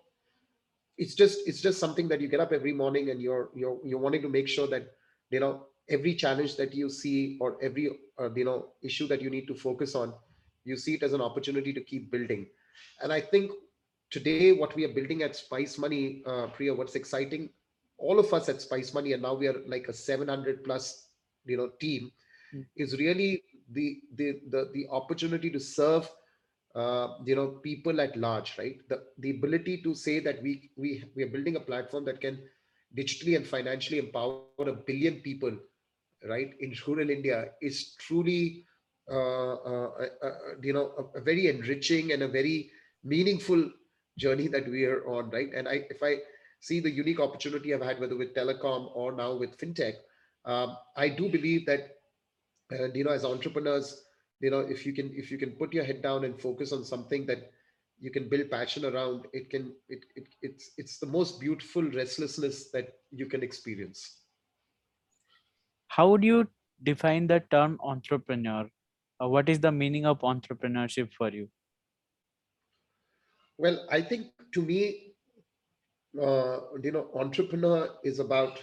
it's 0.99 1.15
just 1.15 1.39
it's 1.47 1.61
just 1.61 1.79
something 1.79 2.09
that 2.09 2.21
you 2.21 2.29
get 2.29 2.41
up 2.41 2.53
every 2.53 2.73
morning 2.73 3.11
and 3.11 3.21
you're 3.21 3.51
you're 3.55 3.79
you're 3.85 3.99
wanting 3.99 4.23
to 4.23 4.29
make 4.29 4.49
sure 4.49 4.67
that 4.67 4.93
you 5.31 5.41
know 5.41 5.67
every 5.89 6.15
challenge 6.15 6.57
that 6.57 6.75
you 6.75 6.91
see 6.91 7.39
or 7.41 7.57
every 7.63 7.91
uh, 8.21 8.31
you 8.35 8.45
know 8.45 8.67
issue 8.83 9.07
that 9.07 9.23
you 9.23 9.31
need 9.31 9.47
to 9.47 9.55
focus 9.55 9.95
on 9.95 10.13
you 10.65 10.77
see 10.77 10.95
it 10.95 11.03
as 11.03 11.13
an 11.13 11.21
opportunity 11.21 11.73
to 11.73 11.81
keep 11.81 12.11
building 12.11 12.47
and 13.03 13.13
i 13.13 13.21
think 13.21 13.51
today 14.11 14.53
what 14.53 14.75
we 14.75 14.85
are 14.85 14.95
building 14.99 15.23
at 15.23 15.37
spice 15.37 15.79
money 15.79 16.23
uh, 16.27 16.47
priya 16.49 16.75
what's 16.75 16.95
exciting 16.95 17.49
all 17.99 18.19
of 18.19 18.33
us 18.33 18.49
at 18.49 18.63
Spice 18.63 18.95
Money, 18.95 19.13
and 19.13 19.23
now 19.23 19.35
we 19.35 19.49
are 19.49 19.61
like 19.67 19.89
a 19.89 19.93
700 19.93 20.65
plus, 20.65 21.09
you 21.45 21.57
know, 21.57 21.71
team, 21.81 22.11
mm. 22.55 22.65
is 22.77 22.97
really 22.97 23.43
the 23.73 23.99
the 24.15 24.41
the 24.51 24.71
the 24.73 24.87
opportunity 24.91 25.51
to 25.51 25.61
serve, 25.61 26.09
uh, 26.79 27.15
you 27.25 27.35
know, 27.35 27.49
people 27.69 28.01
at 28.01 28.17
large, 28.17 28.57
right? 28.59 28.77
The 28.89 29.03
the 29.19 29.31
ability 29.31 29.83
to 29.83 29.95
say 29.95 30.21
that 30.21 30.43
we 30.43 30.71
we 30.77 31.05
we 31.17 31.25
are 31.25 31.33
building 31.35 31.57
a 31.57 31.67
platform 31.69 32.05
that 32.05 32.21
can 32.21 32.39
digitally 32.97 33.37
and 33.37 33.47
financially 33.47 33.99
empower 33.99 34.43
a 34.59 34.73
billion 34.73 35.17
people, 35.21 35.57
right, 36.29 36.53
in 36.61 36.75
rural 36.87 37.11
India 37.11 37.51
is 37.61 37.95
truly, 37.97 38.65
uh, 39.11 39.55
uh, 39.55 39.91
uh, 40.01 40.27
uh 40.27 40.31
you 40.63 40.73
know, 40.73 40.93
a, 40.99 41.19
a 41.19 41.21
very 41.21 41.49
enriching 41.49 42.13
and 42.13 42.23
a 42.23 42.29
very 42.29 42.71
meaningful 43.05 43.71
journey 44.17 44.49
that 44.49 44.69
we 44.69 44.85
are 44.85 45.05
on, 45.07 45.31
right? 45.31 45.51
And 45.55 45.69
I 45.69 45.85
if 45.91 46.03
I 46.03 46.19
see 46.61 46.81
the 46.81 46.91
unique 46.91 47.21
opportunity 47.21 47.75
I've 47.75 47.83
had, 47.83 48.01
whether 48.01 48.17
with 48.17 48.35
telecom 48.35 48.91
or 48.95 49.13
now 49.13 49.35
with 49.35 49.59
fintech, 49.59 49.95
um, 50.45 50.77
I 50.97 51.09
do 51.09 51.29
believe 51.29 51.67
that, 51.67 51.97
you 52.95 53.05
know, 53.05 53.11
as 53.13 53.25
entrepreneurs, 53.25 54.05
you 54.41 54.51
know, 54.51 54.61
if 54.61 54.87
you 54.87 54.93
can 54.93 55.13
if 55.15 55.31
you 55.31 55.39
can 55.39 55.53
put 55.53 55.73
your 55.73 55.85
head 55.85 56.03
down 56.03 56.25
and 56.25 56.41
focus 56.41 56.73
on 56.73 56.85
something 56.85 57.27
that 57.27 57.51
you 58.01 58.11
can 58.11 58.29
build 58.29 58.51
passion 58.51 58.85
around 58.85 59.27
it 59.33 59.51
can 59.51 59.73
it, 59.89 60.05
it 60.15 60.29
it's 60.43 60.71
it's 60.79 60.99
the 60.99 61.07
most 61.07 61.41
beautiful 61.41 61.83
restlessness 61.83 62.71
that 62.71 62.99
you 63.11 63.27
can 63.27 63.43
experience 63.43 64.23
How 65.89 66.09
would 66.11 66.25
you 66.25 66.49
define 66.83 67.27
the 67.27 67.41
term 67.51 67.79
entrepreneur? 67.83 68.71
Uh, 69.21 69.29
what 69.29 69.49
is 69.49 69.61
the 69.61 69.73
meaning 69.73 70.07
of 70.07 70.21
entrepreneurship 70.21 71.13
for 71.13 71.31
you? 71.31 71.51
well 73.59 73.79
i 73.91 74.01
think 74.01 74.27
to 74.53 74.63
me 74.63 74.81
uh, 76.21 76.59
you 76.83 76.93
know 76.93 77.09
entrepreneur 77.15 77.89
is 78.05 78.19
about 78.19 78.59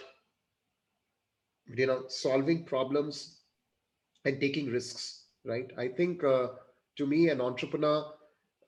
you 1.67 1.85
know 1.87 2.03
solving 2.07 2.63
problems 2.65 3.41
and 4.25 4.39
taking 4.39 4.67
risks 4.71 5.24
right? 5.45 5.71
I 5.77 5.87
think 5.89 6.23
uh, 6.23 6.47
to 6.97 7.05
me 7.05 7.29
an 7.29 7.41
entrepreneur 7.41 8.05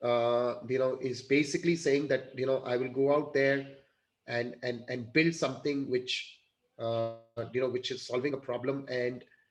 uh, 0.02 0.54
you 0.68 0.78
know 0.78 0.98
is 1.00 1.22
basically 1.22 1.76
saying 1.76 2.08
that 2.08 2.32
you 2.36 2.46
know 2.46 2.62
i 2.66 2.76
will 2.76 2.92
go 2.92 3.14
out 3.14 3.34
there 3.34 3.66
and 4.26 4.54
and 4.62 4.82
and 4.88 5.12
build 5.12 5.34
something 5.34 5.90
which 5.90 6.38
uh, 6.78 7.08
you 7.16 7.26
know 7.26 7.32
which 7.34 7.56
is 7.58 7.74
solving 7.74 8.00
a 8.00 8.04
problem 8.04 8.48
and 8.56 8.94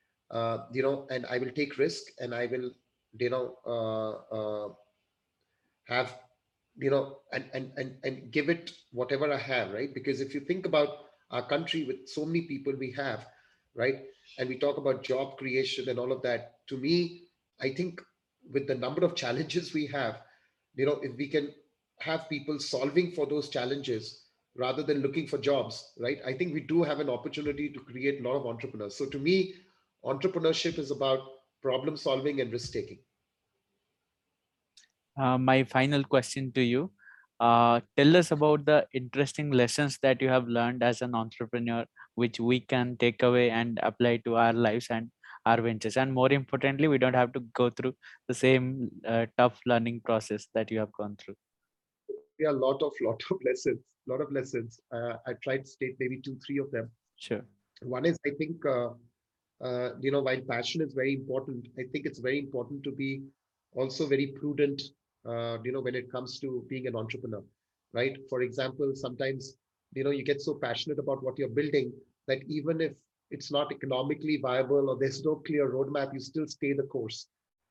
uh, 0.04 0.36
you 0.46 0.58
know 0.60 0.82
and 0.88 1.06
i 1.06 1.18
will 1.22 1.34
take 1.36 1.62
risk 1.64 1.94
and 2.14 2.26
i 2.26 2.38
will 2.38 2.70
you 3.12 3.30
know 3.30 3.54
uh, 3.66 4.12
uh, 4.36 4.68
have 5.86 6.14
you 6.76 6.90
know 6.90 7.18
and, 7.32 7.44
and 7.52 7.72
and 7.76 7.96
and 8.04 8.30
give 8.32 8.48
it 8.48 8.72
whatever 8.92 9.32
i 9.32 9.36
have 9.38 9.72
right? 9.72 9.92
Because 9.94 10.20
if 10.20 10.34
you 10.34 10.40
think 10.40 10.66
about 10.66 10.88
our 11.30 11.46
country 11.46 11.84
with 11.84 12.08
so 12.08 12.24
many 12.24 12.42
people 12.42 12.72
we 12.78 12.92
have 12.92 13.26
right 13.74 13.96
and 14.38 14.48
we 14.48 14.58
talk 14.58 14.76
about 14.76 15.02
job 15.02 15.36
creation 15.36 15.88
and 15.88 15.98
all 15.98 16.12
of 16.12 16.22
that 16.22 16.54
to 16.66 16.76
me 16.76 17.22
i 17.60 17.70
think 17.70 18.00
with 18.52 18.66
the 18.66 18.74
number 18.74 19.04
of 19.04 19.14
challenges 19.14 19.72
we 19.74 19.86
have 19.86 20.22
you 20.74 20.86
know 20.86 21.00
if 21.02 21.16
we 21.16 21.28
can 21.28 21.52
have 22.00 22.28
people 22.28 22.58
solving 22.58 23.10
for 23.12 23.26
those 23.26 23.48
challenges 23.48 24.24
rather 24.56 24.82
than 24.82 24.98
looking 25.00 25.26
for 25.26 25.38
jobs 25.38 25.92
right? 25.98 26.18
I 26.26 26.32
think 26.32 26.52
we 26.52 26.60
do 26.60 26.82
have 26.82 27.00
an 27.00 27.08
opportunity 27.08 27.68
to 27.70 27.80
create 27.80 28.20
a 28.20 28.28
lot 28.28 28.36
of 28.36 28.46
entrepreneurs. 28.46 28.96
So 28.96 29.06
to 29.06 29.18
me 29.18 29.54
entrepreneurship 30.04 30.78
is 30.78 30.90
about 30.90 31.20
problem 31.62 31.96
solving 31.96 32.40
and 32.40 32.52
risk 32.52 32.72
taking. 32.72 32.98
Uh, 35.20 35.38
my 35.38 35.64
final 35.64 36.04
question 36.04 36.52
to 36.52 36.62
you. 36.62 36.90
Uh, 37.40 37.80
tell 37.96 38.16
us 38.16 38.30
about 38.32 38.64
the 38.66 38.86
interesting 38.92 39.50
lessons 39.50 39.98
that 40.02 40.20
you 40.20 40.28
have 40.28 40.48
learned 40.48 40.82
as 40.82 41.02
an 41.02 41.14
entrepreneur, 41.14 41.84
which 42.14 42.40
we 42.40 42.60
can 42.60 42.96
take 42.98 43.22
away 43.22 43.50
and 43.50 43.78
apply 43.82 44.16
to 44.18 44.36
our 44.36 44.52
lives 44.52 44.88
and 44.90 45.10
our 45.46 45.60
ventures. 45.60 45.96
And 45.96 46.12
more 46.12 46.32
importantly, 46.32 46.88
we 46.88 46.98
don't 46.98 47.14
have 47.14 47.32
to 47.34 47.40
go 47.54 47.70
through 47.70 47.94
the 48.26 48.34
same 48.34 48.90
uh, 49.06 49.26
tough 49.36 49.60
learning 49.66 50.00
process 50.04 50.48
that 50.54 50.70
you 50.70 50.78
have 50.80 50.92
gone 50.92 51.16
through. 51.16 51.36
there 52.38 52.48
are 52.48 52.56
a 52.56 52.58
lot 52.58 52.82
of 52.82 52.92
lot 53.00 53.20
of 53.30 53.38
lessons 53.44 53.80
lot 54.06 54.20
of 54.24 54.30
lessons 54.32 54.80
uh, 54.96 55.14
i 55.26 55.32
tried 55.44 55.64
to 55.64 55.70
state 55.70 55.96
maybe 56.02 56.20
two 56.26 56.36
three 56.44 56.58
of 56.58 56.70
them 56.70 56.90
Sure. 57.16 57.42
one 57.82 58.04
is 58.10 58.16
i 58.26 58.30
think 58.40 58.56
uh, 58.74 58.90
uh, 59.66 59.88
you 60.00 60.10
know 60.14 60.22
while 60.28 60.40
passion 60.52 60.80
is 60.86 60.92
very 61.00 61.14
important 61.20 61.66
i 61.78 61.84
think 61.92 62.06
it's 62.10 62.22
very 62.28 62.38
important 62.38 62.82
to 62.88 62.92
be 63.02 63.10
also 63.74 64.06
very 64.06 64.28
prudent 64.38 64.80
uh, 65.26 65.58
you 65.64 65.72
know 65.72 65.80
when 65.80 65.94
it 65.94 66.10
comes 66.10 66.38
to 66.40 66.64
being 66.68 66.86
an 66.86 66.96
entrepreneur 66.96 67.42
right? 67.94 68.16
For 68.28 68.42
example 68.42 68.92
sometimes 68.94 69.56
you 69.94 70.04
know 70.04 70.10
you 70.10 70.24
get 70.24 70.40
so 70.40 70.54
passionate 70.54 70.98
about 70.98 71.22
what 71.22 71.38
you're 71.38 71.56
building 71.60 71.92
that 72.26 72.42
even 72.46 72.80
if 72.80 72.92
it's 73.30 73.50
not 73.50 73.72
economically 73.72 74.38
viable 74.38 74.90
or 74.90 74.96
there's 74.98 75.24
no 75.24 75.36
clear 75.36 75.70
roadmap 75.70 76.12
you 76.12 76.20
still 76.20 76.46
stay 76.46 76.72
the 76.72 76.82
course 76.84 77.28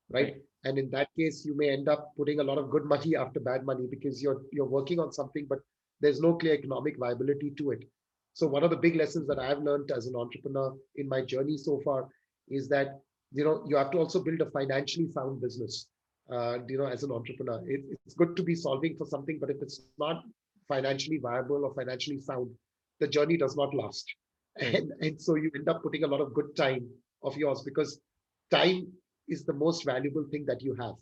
right? 0.09 0.35
And 0.63 0.77
in 0.77 0.89
that 0.91 1.09
case 1.17 1.45
you 1.45 1.55
may 1.55 1.69
end 1.69 1.87
up 1.89 2.13
putting 2.17 2.39
a 2.39 2.43
lot 2.43 2.57
of 2.57 2.69
good 2.69 2.85
money 2.85 3.15
after 3.15 3.39
bad 3.39 3.65
money 3.65 3.87
because 3.89 4.21
you're 4.21 4.41
you're 4.51 4.73
working 4.77 4.99
on 4.99 5.11
something 5.11 5.45
but 5.49 5.59
there's 6.01 6.21
no 6.21 6.35
clear 6.35 6.53
economic 6.53 6.97
viability 6.97 7.51
to 7.57 7.71
it. 7.71 7.83
So 8.33 8.47
one 8.47 8.63
of 8.63 8.69
the 8.69 8.77
big 8.77 8.95
lessons 8.95 9.27
that 9.27 9.39
i've 9.39 9.59
learned 9.63 9.91
as 9.91 10.07
an 10.07 10.15
entrepreneur 10.15 10.75
in 10.95 11.07
my 11.07 11.21
journey 11.21 11.57
so 11.57 11.79
far 11.83 12.07
is 12.49 12.67
that 12.69 13.01
you 13.31 13.43
know 13.43 13.63
you 13.67 13.75
have 13.77 13.91
to 13.91 13.97
also 13.97 14.23
build 14.23 14.41
a 14.41 14.49
financially 14.51 15.09
sound 15.11 15.41
business 15.41 15.87
uh, 16.31 16.57
you 16.67 16.77
know 16.77 16.85
as 16.87 17.03
an 17.03 17.11
entrepreneur. 17.11 17.61
It, 17.67 17.81
it's 18.05 18.15
good 18.15 18.35
to 18.35 18.43
be 18.43 18.55
solving 18.55 18.97
for 18.97 19.05
something 19.05 19.37
but 19.39 19.49
if 19.49 19.61
it's 19.61 19.81
not 19.97 20.23
financially 20.67 21.17
viable 21.17 21.63
or 21.65 21.73
financially 21.73 22.19
sound 22.19 22.49
the 22.99 23.07
journey 23.07 23.37
does 23.37 23.55
not 23.55 23.73
last. 23.73 24.05
And 24.59 24.91
and 25.01 25.21
so 25.21 25.35
you 25.35 25.51
end 25.55 25.69
up 25.69 25.83
putting 25.83 26.03
a 26.03 26.07
lot 26.07 26.21
of 26.21 26.33
good 26.33 26.55
time 26.55 26.87
of 27.23 27.37
yours 27.37 27.61
because 27.63 27.99
time 28.51 28.87
is 29.27 29.43
the 29.45 29.53
most 29.53 29.85
valuable 29.85 30.25
thing 30.31 30.45
that 30.47 30.61
you 30.61 30.75
have. 30.75 30.95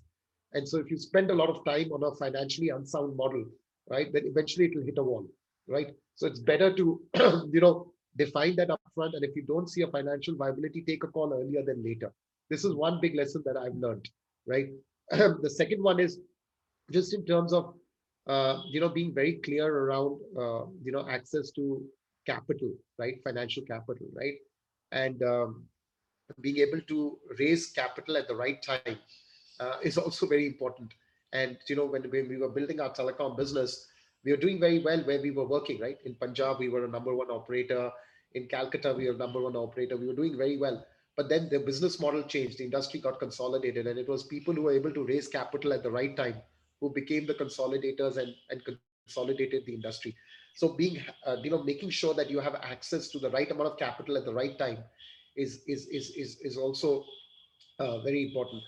And 0.54 0.68
so 0.68 0.80
if 0.80 0.90
you 0.90 0.98
spend 0.98 1.32
a 1.32 1.36
lot 1.36 1.50
of 1.50 1.64
time 1.66 1.92
on 1.92 2.04
a 2.04 2.16
financially 2.16 2.70
unsound 2.70 3.16
model 3.18 3.46
right 3.90 4.12
then 4.12 4.24
eventually 4.26 4.66
it 4.66 4.76
will 4.76 4.86
hit 4.86 4.98
a 4.98 5.04
wall 5.04 5.26
right? 5.68 5.88
So 6.16 6.28
it's 6.28 6.40
better 6.40 6.74
to 6.76 7.02
you 7.52 7.62
know 7.62 7.92
define 8.18 8.56
that 8.56 8.70
upfront. 8.70 9.14
And 9.14 9.24
if 9.24 9.36
you 9.36 9.44
don't 9.44 9.70
see 9.70 9.82
a 9.82 9.88
financial 9.88 10.36
viability 10.36 10.84
take 10.88 11.04
a 11.04 11.08
call 11.08 11.34
earlier 11.34 11.64
than 11.66 11.84
later. 11.84 12.14
This 12.50 12.64
is 12.64 12.76
one 12.76 13.00
big 13.02 13.16
lesson 13.16 13.42
that 13.46 13.58
i've 13.58 13.76
learned 13.76 14.08
right 14.48 14.68
the 15.42 15.50
second 15.50 15.84
one 15.84 16.00
is 16.00 16.20
just 16.92 17.14
in 17.14 17.26
terms 17.26 17.54
of 17.54 17.74
uh, 18.28 18.62
you 18.68 18.80
know 18.80 18.90
being 18.90 19.14
very 19.14 19.34
clear 19.34 19.68
around 19.68 20.20
uh, 20.38 20.66
you 20.84 20.92
know 20.92 21.08
access 21.08 21.52
to 21.52 21.84
capital 22.26 22.72
right? 22.98 23.22
Financial 23.24 23.64
capital 23.64 24.08
right? 24.14 24.36
And 24.92 25.22
um, 25.24 25.66
being 26.42 26.58
able 26.58 26.82
to 26.82 27.20
raise 27.38 27.68
capital 27.68 28.18
at 28.18 28.28
the 28.28 28.36
right 28.36 28.62
time 28.64 28.98
uh, 29.60 29.78
is 29.84 29.98
also 29.98 30.26
very 30.28 30.48
important. 30.48 30.94
And 31.34 31.58
you 31.70 31.76
know 31.76 31.86
when, 31.86 32.04
when 32.04 32.28
we 32.28 32.38
were 32.38 32.50
building 32.50 32.80
our 32.80 32.90
telecom 32.90 33.38
business 33.38 33.88
we 34.24 34.32
were 34.32 34.38
doing 34.38 34.60
very 34.60 34.80
well 34.80 35.04
where 35.04 35.22
we 35.22 35.30
were 35.30 35.48
working 35.48 35.80
right? 35.80 35.98
In 36.06 36.16
punjab 36.16 36.60
we 36.60 36.70
were 36.70 36.86
a 36.86 36.88
number 36.88 37.14
one 37.14 37.30
operator. 37.30 37.92
In 38.34 38.48
calcutta 38.48 38.94
we 38.94 39.08
were 39.08 39.14
number 39.14 39.42
one 39.42 39.56
operator. 39.56 39.98
We 39.98 40.08
were 40.08 40.16
doing 40.16 40.36
very 40.36 40.58
well 40.58 40.84
but 41.16 41.30
then 41.30 41.50
the 41.50 41.60
business 41.60 42.00
model 42.00 42.24
changed. 42.24 42.58
The 42.60 42.66
industry 42.66 43.00
got 43.00 43.20
consolidated 43.20 43.88
and 43.88 43.98
it 44.00 44.08
was 44.08 44.24
people 44.24 44.54
who 44.54 44.64
were 44.64 44.74
able 44.74 44.92
to 44.94 45.06
raise 45.06 45.28
capital 45.28 45.74
at 45.74 45.84
the 45.84 45.92
right 45.92 46.16
time 46.16 46.42
who 46.82 46.92
became 46.94 47.26
the 47.26 47.34
consolidators 47.36 48.18
and, 48.18 48.34
and 48.50 48.64
consolidated 48.66 49.34
the 49.34 49.42
industry. 49.42 49.82
So 50.24 50.42
being 50.42 50.66
uh, 50.96 51.06
you 51.14 51.24
know 51.24 51.34
making 51.34 51.64
sure 51.64 51.90
that 51.94 52.10
you 52.10 52.20
have 52.20 52.34
access 52.34 52.94
to 52.96 53.04
the 53.04 53.16
right 53.18 53.38
amount 53.40 53.58
of 53.62 53.72
capital 53.72 54.12
at 54.12 54.18
the 54.20 54.26
right 54.26 54.58
time 54.58 54.78
is 55.36 55.62
is 55.68 55.88
is 55.88 56.10
is, 56.16 56.38
is 56.42 56.58
also 56.58 57.04
uh, 57.80 58.00
very 58.00 58.24
important. 58.26 58.62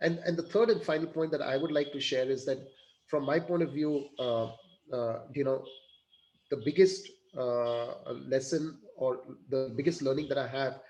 And 0.00 0.18
and 0.26 0.36
the 0.36 0.42
third 0.42 0.70
and 0.70 0.82
final 0.82 1.06
point 1.06 1.30
that 1.32 1.42
i 1.42 1.56
would 1.56 1.72
like 1.72 1.92
to 1.92 2.00
share 2.00 2.28
is 2.30 2.44
that 2.46 2.58
from 3.06 3.24
my 3.24 3.38
point 3.40 3.62
of 3.62 3.72
view 3.72 4.06
uh, 4.18 4.46
uh, 4.92 5.20
you 5.34 5.44
know 5.44 5.62
the 6.50 6.56
biggest 6.64 7.08
uh, 7.38 7.94
lesson 8.28 8.78
or 8.96 9.20
the 9.50 9.70
biggest 9.76 10.02
learning 10.02 10.28
that 10.28 10.38
i 10.38 10.46
have 10.46 10.80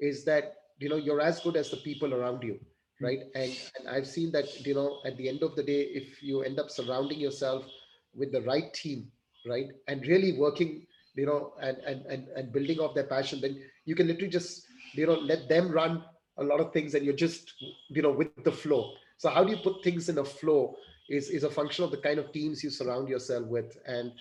is 0.00 0.24
that 0.24 0.56
you 0.78 0.88
know 0.88 0.96
you're 0.96 1.20
as 1.20 1.40
good 1.40 1.56
as 1.56 1.70
the 1.70 1.76
people 1.78 2.14
around 2.14 2.42
you 2.42 2.58
right? 3.02 3.20
And, 3.34 3.52
and 3.78 3.88
i've 3.90 4.06
seen 4.06 4.32
that 4.32 4.64
you 4.66 4.74
know 4.74 5.00
at 5.04 5.18
the 5.18 5.28
end 5.28 5.42
of 5.42 5.54
the 5.54 5.62
day 5.62 5.82
if 5.82 6.22
you 6.22 6.42
end 6.42 6.58
up 6.58 6.70
surrounding 6.70 7.20
yourself 7.20 7.66
with 8.14 8.32
the 8.32 8.40
right 8.42 8.72
team 8.72 9.08
right 9.46 9.68
and 9.86 10.06
really 10.06 10.32
working 10.38 10.86
you 11.14 11.26
know 11.26 11.52
and 11.60 11.76
and 11.86 12.06
and, 12.06 12.28
and 12.28 12.52
building 12.52 12.78
off 12.78 12.94
their 12.94 13.04
passion 13.04 13.40
then 13.40 13.60
you 13.84 13.94
can 13.94 14.06
literally 14.06 14.30
just 14.30 14.66
you 14.94 15.06
know 15.06 15.14
let 15.14 15.48
them 15.48 15.70
run 15.70 16.02
a 16.38 16.44
lot 16.44 16.60
of 16.60 16.72
things 16.72 16.94
and 16.94 17.04
you're 17.04 17.14
just 17.14 17.54
you 17.88 18.02
know 18.02 18.10
with 18.10 18.28
the 18.44 18.52
flow. 18.52 18.92
So 19.18 19.30
how 19.30 19.44
do 19.44 19.50
you 19.50 19.58
put 19.58 19.82
things 19.82 20.08
in 20.08 20.18
a 20.18 20.24
flow 20.24 20.76
is 21.08 21.30
is 21.30 21.44
a 21.44 21.50
function 21.50 21.84
of 21.84 21.90
the 21.90 21.96
kind 21.96 22.18
of 22.18 22.32
teams 22.32 22.62
you 22.62 22.70
surround 22.70 23.08
yourself 23.08 23.46
with. 23.46 23.76
And 23.86 24.12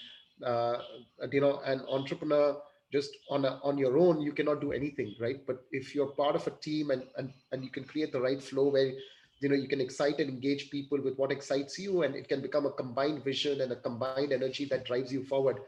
uh, 0.45 0.77
you 1.31 1.41
know 1.41 1.59
an 1.65 1.81
entrepreneur 1.89 2.57
just 2.91 3.11
on 3.29 3.45
a, 3.45 3.59
on 3.63 3.77
your 3.77 3.97
own 3.97 4.21
you 4.21 4.31
cannot 4.31 4.61
do 4.61 4.71
anything 4.71 5.13
right 5.19 5.45
but 5.47 5.63
if 5.71 5.95
you're 5.95 6.13
part 6.21 6.35
of 6.35 6.45
a 6.47 6.51
team 6.51 6.91
and, 6.91 7.03
and 7.17 7.33
and 7.51 7.63
you 7.63 7.69
can 7.69 7.83
create 7.83 8.11
the 8.11 8.21
right 8.21 8.41
flow 8.41 8.69
where 8.69 8.91
you 9.39 9.49
know 9.49 9.55
you 9.55 9.67
can 9.67 9.81
excite 9.81 10.19
and 10.19 10.29
engage 10.29 10.69
people 10.69 11.01
with 11.01 11.17
what 11.17 11.31
excites 11.31 11.77
you 11.79 12.03
and 12.03 12.15
it 12.15 12.27
can 12.27 12.41
become 12.41 12.65
a 12.65 12.71
combined 12.71 13.23
vision 13.23 13.61
and 13.61 13.71
a 13.71 13.75
combined 13.75 14.31
energy 14.31 14.65
that 14.65 14.85
drives 14.85 15.11
you 15.11 15.23
forward 15.23 15.59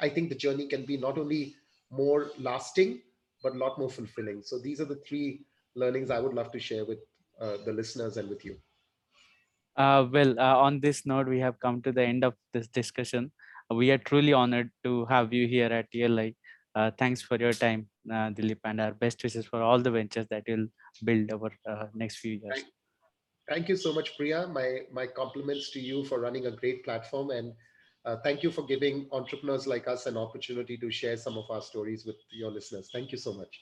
i 0.00 0.08
think 0.08 0.28
the 0.28 0.34
journey 0.46 0.66
can 0.66 0.84
be 0.84 0.96
not 0.96 1.16
only 1.18 1.54
more 1.90 2.30
lasting 2.38 3.00
but 3.42 3.54
a 3.54 3.58
lot 3.58 3.78
more 3.78 3.90
fulfilling 3.90 4.42
so 4.42 4.58
these 4.58 4.80
are 4.80 4.84
the 4.86 5.00
three 5.08 5.44
learnings 5.74 6.10
i 6.10 6.20
would 6.20 6.34
love 6.34 6.50
to 6.50 6.58
share 6.58 6.84
with 6.84 6.98
uh, 7.40 7.56
the 7.64 7.72
listeners 7.72 8.16
and 8.16 8.28
with 8.28 8.44
you 8.44 8.56
Uh, 9.76 10.06
well, 10.12 10.38
uh, 10.38 10.56
on 10.56 10.80
this 10.80 11.04
note, 11.04 11.28
we 11.28 11.38
have 11.40 11.58
come 11.58 11.82
to 11.82 11.92
the 11.92 12.02
end 12.02 12.24
of 12.24 12.34
this 12.52 12.68
discussion. 12.68 13.32
We 13.70 13.90
are 13.90 13.98
truly 13.98 14.32
honored 14.32 14.70
to 14.84 15.04
have 15.06 15.32
you 15.32 15.48
here 15.48 15.66
at 15.66 15.88
ELI. 15.94 16.36
Uh, 16.74 16.90
thanks 16.98 17.22
for 17.22 17.36
your 17.36 17.52
time, 17.52 17.88
uh, 18.10 18.30
Dilip, 18.30 18.58
and 18.64 18.80
our 18.80 18.92
best 18.92 19.22
wishes 19.22 19.46
for 19.46 19.62
all 19.62 19.78
the 19.78 19.90
ventures 19.90 20.26
that 20.30 20.42
you'll 20.46 20.66
build 21.04 21.32
over 21.32 21.52
uh, 21.68 21.86
next 21.94 22.16
few 22.18 22.32
years. 22.32 22.54
Thank- 22.54 22.72
thank 23.48 23.68
you 23.68 23.76
so 23.76 23.92
much 23.92 24.16
priya. 24.16 24.46
My 24.48 24.80
my 24.92 25.06
compliments 25.06 25.70
to 25.72 25.80
you 25.80 26.04
for 26.04 26.20
running 26.20 26.46
a 26.46 26.50
great 26.50 26.84
platform 26.84 27.30
and 27.30 27.52
uh, 28.04 28.16
thank 28.24 28.42
you 28.42 28.50
for 28.50 28.62
giving 28.66 29.08
entrepreneurs 29.12 29.66
like 29.66 29.88
us 29.88 30.06
an 30.06 30.16
opportunity 30.16 30.76
to 30.78 30.90
share 30.90 31.16
some 31.16 31.38
of 31.38 31.50
our 31.50 31.62
stories 31.62 32.04
with 32.04 32.16
your 32.30 32.50
listeners. 32.50 32.90
Thank 32.92 33.12
you 33.12 33.18
so 33.18 33.32
much 33.32 33.60